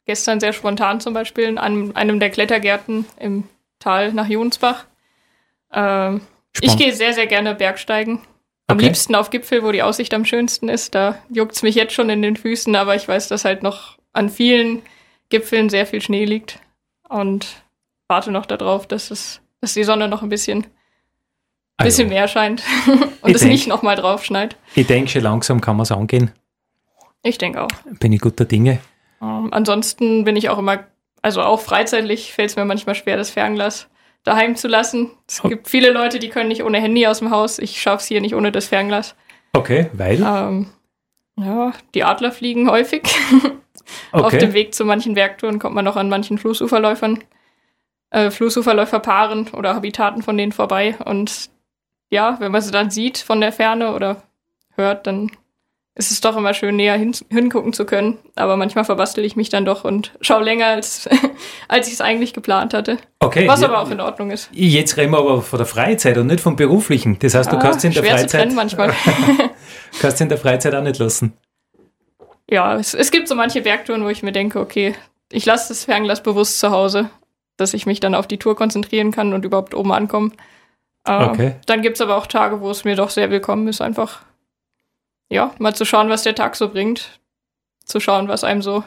gestern 0.05 0.39
sehr 0.39 0.53
spontan 0.53 0.99
zum 0.99 1.13
Beispiel 1.13 1.45
in 1.45 1.57
einem, 1.57 1.91
einem 1.95 2.19
der 2.19 2.29
Klettergärten 2.29 3.05
im 3.19 3.43
Tal 3.79 4.13
nach 4.13 4.27
Jonsbach. 4.27 4.85
Ähm, 5.73 6.21
ich 6.61 6.77
gehe 6.77 6.93
sehr, 6.93 7.13
sehr 7.13 7.27
gerne 7.27 7.55
Bergsteigen. 7.55 8.21
Am 8.67 8.77
okay. 8.77 8.85
liebsten 8.85 9.13
auf 9.13 9.29
Gipfel, 9.29 9.63
wo 9.63 9.71
die 9.71 9.83
Aussicht 9.83 10.13
am 10.13 10.25
schönsten 10.25 10.69
ist. 10.69 10.95
Da 10.95 11.19
juckt 11.29 11.55
es 11.55 11.63
mich 11.63 11.75
jetzt 11.75 11.93
schon 11.93 12.09
in 12.09 12.21
den 12.21 12.35
Füßen, 12.35 12.75
aber 12.75 12.95
ich 12.95 13.07
weiß, 13.07 13.27
dass 13.27 13.45
halt 13.45 13.61
noch 13.61 13.97
an 14.13 14.29
vielen 14.29 14.81
Gipfeln 15.29 15.69
sehr 15.69 15.85
viel 15.85 16.01
Schnee 16.01 16.25
liegt. 16.25 16.59
Und 17.09 17.47
warte 18.07 18.31
noch 18.31 18.45
darauf, 18.45 18.87
dass, 18.87 19.11
es, 19.11 19.41
dass 19.61 19.73
die 19.73 19.83
Sonne 19.83 20.07
noch 20.07 20.21
ein 20.21 20.29
bisschen, 20.29 20.67
also, 21.77 21.87
bisschen 21.87 22.09
mehr 22.09 22.27
scheint 22.27 22.63
und 23.21 23.35
es 23.35 23.41
denk, 23.41 23.51
nicht 23.51 23.67
nochmal 23.67 23.95
drauf 23.95 24.23
schneit. 24.25 24.57
Ich 24.75 24.87
denke, 24.87 25.09
schon 25.09 25.23
langsam 25.23 25.61
kann 25.61 25.75
man 25.75 25.83
es 25.83 25.91
angehen. 25.91 26.31
Ich 27.23 27.37
denke 27.37 27.63
auch. 27.63 27.69
Bin 27.99 28.13
ich 28.13 28.21
guter 28.21 28.45
Dinge. 28.45 28.79
Ähm, 29.21 29.49
ansonsten 29.51 30.23
bin 30.23 30.35
ich 30.35 30.49
auch 30.49 30.57
immer, 30.57 30.85
also 31.21 31.41
auch 31.41 31.59
freizeitlich 31.59 32.33
fällt 32.33 32.51
es 32.51 32.55
mir 32.55 32.65
manchmal 32.65 32.95
schwer, 32.95 33.17
das 33.17 33.31
Fernglas 33.31 33.89
daheim 34.23 34.55
zu 34.55 34.67
lassen. 34.67 35.11
Es 35.27 35.43
oh. 35.43 35.49
gibt 35.49 35.69
viele 35.69 35.91
Leute, 35.91 36.19
die 36.19 36.29
können 36.29 36.49
nicht 36.49 36.63
ohne 36.63 36.79
Handy 36.79 37.07
aus 37.07 37.19
dem 37.19 37.31
Haus. 37.31 37.59
Ich 37.59 37.81
schaffe 37.81 38.01
es 38.01 38.07
hier 38.07 38.21
nicht 38.21 38.35
ohne 38.35 38.51
das 38.51 38.67
Fernglas. 38.67 39.15
Okay, 39.53 39.89
weil? 39.93 40.21
Ähm, 40.21 40.67
ja, 41.37 41.73
die 41.93 42.03
Adler 42.03 42.31
fliegen 42.31 42.69
häufig. 42.69 43.03
okay. 44.11 44.23
Auf 44.23 44.37
dem 44.37 44.53
Weg 44.53 44.73
zu 44.73 44.83
manchen 44.85 45.15
Werktouren 45.15 45.59
kommt 45.59 45.75
man 45.75 45.85
noch 45.85 45.95
an 45.95 46.09
manchen 46.09 46.37
Flussuferläufern, 46.37 47.23
äh, 48.15 48.31
Flussuferläuferpaaren 48.31 49.49
oder 49.49 49.75
Habitaten 49.75 50.23
von 50.23 50.37
denen 50.37 50.53
vorbei. 50.53 50.95
Und 51.03 51.49
ja, 52.09 52.37
wenn 52.39 52.51
man 52.51 52.61
sie 52.61 52.71
dann 52.71 52.89
sieht 52.89 53.17
von 53.17 53.41
der 53.41 53.51
Ferne 53.51 53.93
oder 53.93 54.23
hört, 54.75 55.05
dann 55.05 55.31
es 55.97 56.11
ist 56.11 56.25
doch 56.25 56.35
immer 56.35 56.53
schön, 56.53 56.75
näher 56.75 56.97
hin, 56.97 57.15
hingucken 57.29 57.71
zu 57.71 57.85
können. 57.85 58.17
Aber 58.35 58.57
manchmal 58.57 58.83
verbastel 58.83 59.23
ich 59.23 59.37
mich 59.37 59.47
dann 59.47 59.63
doch 59.63 59.85
und 59.85 60.11
schaue 60.19 60.43
länger, 60.43 60.67
als, 60.67 61.09
als 61.69 61.87
ich 61.87 61.93
es 61.93 62.01
eigentlich 62.01 62.33
geplant 62.33 62.73
hatte. 62.73 62.97
Okay. 63.19 63.47
Was 63.47 63.61
ja, 63.61 63.69
aber 63.69 63.79
auch 63.79 63.89
in 63.89 64.01
Ordnung 64.01 64.31
ist. 64.31 64.49
Jetzt 64.51 64.97
reden 64.97 65.11
wir 65.11 65.19
aber 65.19 65.41
von 65.41 65.57
der 65.57 65.65
Freizeit 65.65 66.17
und 66.17 66.27
nicht 66.27 66.41
vom 66.41 66.57
Beruflichen. 66.57 67.17
Das 67.19 67.33
heißt, 67.33 67.51
du 67.51 67.57
ah, 67.57 67.59
kannst 67.59 67.85
in 67.85 67.93
der 67.93 68.03
Freizeit. 68.03 68.29
Zu 68.29 68.37
trennen 68.37 68.55
manchmal. 68.55 68.93
kannst 70.01 70.19
in 70.19 70.27
der 70.29 70.37
Freizeit 70.37 70.75
auch 70.75 70.83
nicht 70.83 70.99
lassen. 70.99 71.33
Ja, 72.49 72.75
es, 72.75 72.93
es 72.93 73.11
gibt 73.11 73.27
so 73.27 73.35
manche 73.35 73.61
Bergtouren, 73.61 74.03
wo 74.03 74.09
ich 74.09 74.21
mir 74.21 74.33
denke, 74.33 74.59
okay, 74.59 74.95
ich 75.31 75.45
lasse 75.45 75.69
das 75.69 75.85
Fernglas 75.85 76.21
bewusst 76.21 76.59
zu 76.59 76.71
Hause, 76.71 77.09
dass 77.57 77.73
ich 77.73 77.85
mich 77.85 77.99
dann 77.99 78.15
auf 78.15 78.27
die 78.27 78.37
Tour 78.37 78.55
konzentrieren 78.55 79.11
kann 79.11 79.33
und 79.33 79.45
überhaupt 79.45 79.73
oben 79.73 79.91
ankomme. 79.91 80.31
Äh, 81.05 81.23
okay. 81.23 81.55
Dann 81.65 81.81
gibt 81.81 81.95
es 81.95 82.01
aber 82.01 82.17
auch 82.17 82.27
Tage, 82.27 82.61
wo 82.61 82.69
es 82.69 82.83
mir 82.83 82.95
doch 82.95 83.09
sehr 83.09 83.29
willkommen 83.29 83.67
ist, 83.67 83.81
einfach 83.81 84.21
ja, 85.29 85.53
mal 85.57 85.75
zu 85.75 85.85
schauen, 85.85 86.09
was 86.09 86.23
der 86.23 86.35
Tag 86.35 86.55
so 86.55 86.69
bringt. 86.69 87.19
Zu 87.85 87.99
schauen, 87.99 88.27
was 88.27 88.43
einem 88.43 88.61
so 88.61 88.83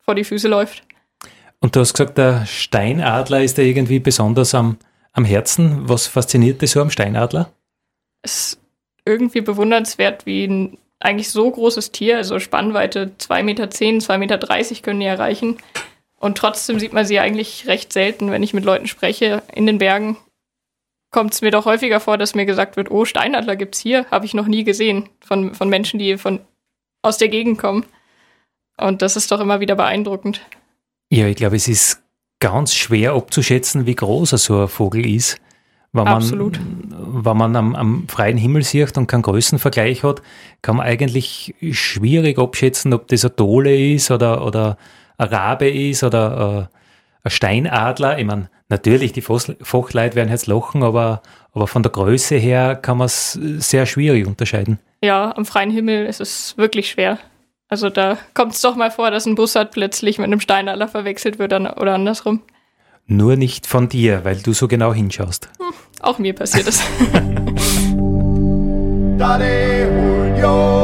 vor 0.00 0.14
die 0.14 0.24
Füße 0.24 0.48
läuft. 0.48 0.82
Und 1.60 1.76
du 1.76 1.80
hast 1.80 1.94
gesagt, 1.94 2.18
der 2.18 2.44
Steinadler 2.46 3.42
ist 3.42 3.58
dir 3.58 3.64
irgendwie 3.64 4.00
besonders 4.00 4.54
am, 4.54 4.76
am 5.12 5.24
Herzen. 5.24 5.88
Was 5.88 6.06
fasziniert 6.06 6.60
dich 6.60 6.72
so 6.72 6.80
am 6.80 6.90
Steinadler? 6.90 7.52
Es 8.22 8.36
ist 8.36 8.60
irgendwie 9.04 9.40
bewundernswert, 9.40 10.26
wie 10.26 10.44
ein 10.46 10.78
eigentlich 11.00 11.30
so 11.30 11.50
großes 11.50 11.92
Tier, 11.92 12.16
also 12.16 12.38
Spannweite 12.38 13.12
2,10 13.18 13.42
Meter, 13.42 13.64
2,30 13.64 14.18
Meter 14.18 14.38
können 14.82 15.00
die 15.00 15.06
erreichen. 15.06 15.58
Und 16.24 16.38
trotzdem 16.38 16.80
sieht 16.80 16.94
man 16.94 17.04
sie 17.04 17.18
eigentlich 17.18 17.66
recht 17.66 17.92
selten, 17.92 18.30
wenn 18.30 18.42
ich 18.42 18.54
mit 18.54 18.64
Leuten 18.64 18.86
spreche 18.86 19.42
in 19.52 19.66
den 19.66 19.76
Bergen. 19.76 20.16
Kommt 21.10 21.34
es 21.34 21.42
mir 21.42 21.50
doch 21.50 21.66
häufiger 21.66 22.00
vor, 22.00 22.16
dass 22.16 22.34
mir 22.34 22.46
gesagt 22.46 22.78
wird, 22.78 22.90
oh, 22.90 23.04
Steinadler 23.04 23.56
gibt 23.56 23.74
es 23.74 23.82
hier, 23.82 24.06
habe 24.10 24.24
ich 24.24 24.32
noch 24.32 24.46
nie 24.46 24.64
gesehen 24.64 25.10
von, 25.20 25.54
von 25.54 25.68
Menschen, 25.68 25.98
die 25.98 26.16
von, 26.16 26.40
aus 27.02 27.18
der 27.18 27.28
Gegend 27.28 27.58
kommen. 27.58 27.84
Und 28.78 29.02
das 29.02 29.16
ist 29.16 29.30
doch 29.32 29.38
immer 29.38 29.60
wieder 29.60 29.74
beeindruckend. 29.74 30.40
Ja, 31.10 31.26
ich 31.26 31.36
glaube, 31.36 31.56
es 31.56 31.68
ist 31.68 32.02
ganz 32.40 32.74
schwer 32.74 33.12
abzuschätzen, 33.12 33.84
wie 33.84 33.94
groß 33.94 34.30
so 34.30 34.62
ein 34.62 34.68
Vogel 34.68 35.04
ist. 35.04 35.38
Wenn 35.92 36.04
man, 36.04 36.14
Absolut. 36.14 36.58
Wenn 36.88 37.36
man 37.36 37.54
am, 37.54 37.74
am, 37.74 38.08
freien 38.08 38.38
Himmel 38.38 38.62
sieht 38.62 38.96
und 38.96 39.08
keinen 39.08 39.20
Größenvergleich 39.20 40.04
hat, 40.04 40.22
kann 40.62 40.76
man 40.76 40.86
eigentlich 40.86 41.54
schwierig 41.72 42.38
abschätzen, 42.38 42.94
ob 42.94 43.08
das 43.08 43.26
ein 43.26 43.32
Dole 43.36 43.92
ist 43.92 44.10
oder, 44.10 44.46
oder 44.46 44.78
ein 45.18 45.28
Rabe 45.28 45.68
ist 45.70 46.02
oder 46.02 46.68
äh, 46.70 46.76
ein 47.24 47.30
Steinadler. 47.30 48.18
Ich 48.18 48.24
meine, 48.24 48.50
natürlich, 48.68 49.12
die 49.12 49.22
Fachleute 49.22 50.16
werden 50.16 50.30
jetzt 50.30 50.46
lachen, 50.46 50.82
aber, 50.82 51.22
aber 51.52 51.66
von 51.66 51.82
der 51.82 51.92
Größe 51.92 52.36
her 52.36 52.76
kann 52.76 52.98
man 52.98 53.06
es 53.06 53.32
sehr 53.32 53.86
schwierig 53.86 54.26
unterscheiden. 54.26 54.78
Ja, 55.02 55.34
am 55.36 55.44
freien 55.44 55.70
Himmel 55.70 56.06
ist 56.06 56.20
es 56.20 56.56
wirklich 56.56 56.90
schwer. 56.90 57.18
Also 57.68 57.90
da 57.90 58.18
kommt 58.34 58.54
es 58.54 58.60
doch 58.60 58.76
mal 58.76 58.90
vor, 58.90 59.10
dass 59.10 59.26
ein 59.26 59.34
Bussard 59.34 59.72
plötzlich 59.72 60.18
mit 60.18 60.26
einem 60.26 60.40
Steinadler 60.40 60.88
verwechselt 60.88 61.38
wird 61.38 61.52
oder 61.52 61.94
andersrum. 61.94 62.42
Nur 63.06 63.36
nicht 63.36 63.66
von 63.66 63.88
dir, 63.88 64.24
weil 64.24 64.36
du 64.36 64.52
so 64.52 64.68
genau 64.68 64.94
hinschaust. 64.94 65.48
Hm, 65.58 65.74
auch 66.00 66.18
mir 66.18 66.34
passiert 66.34 66.68
es. 66.68 66.82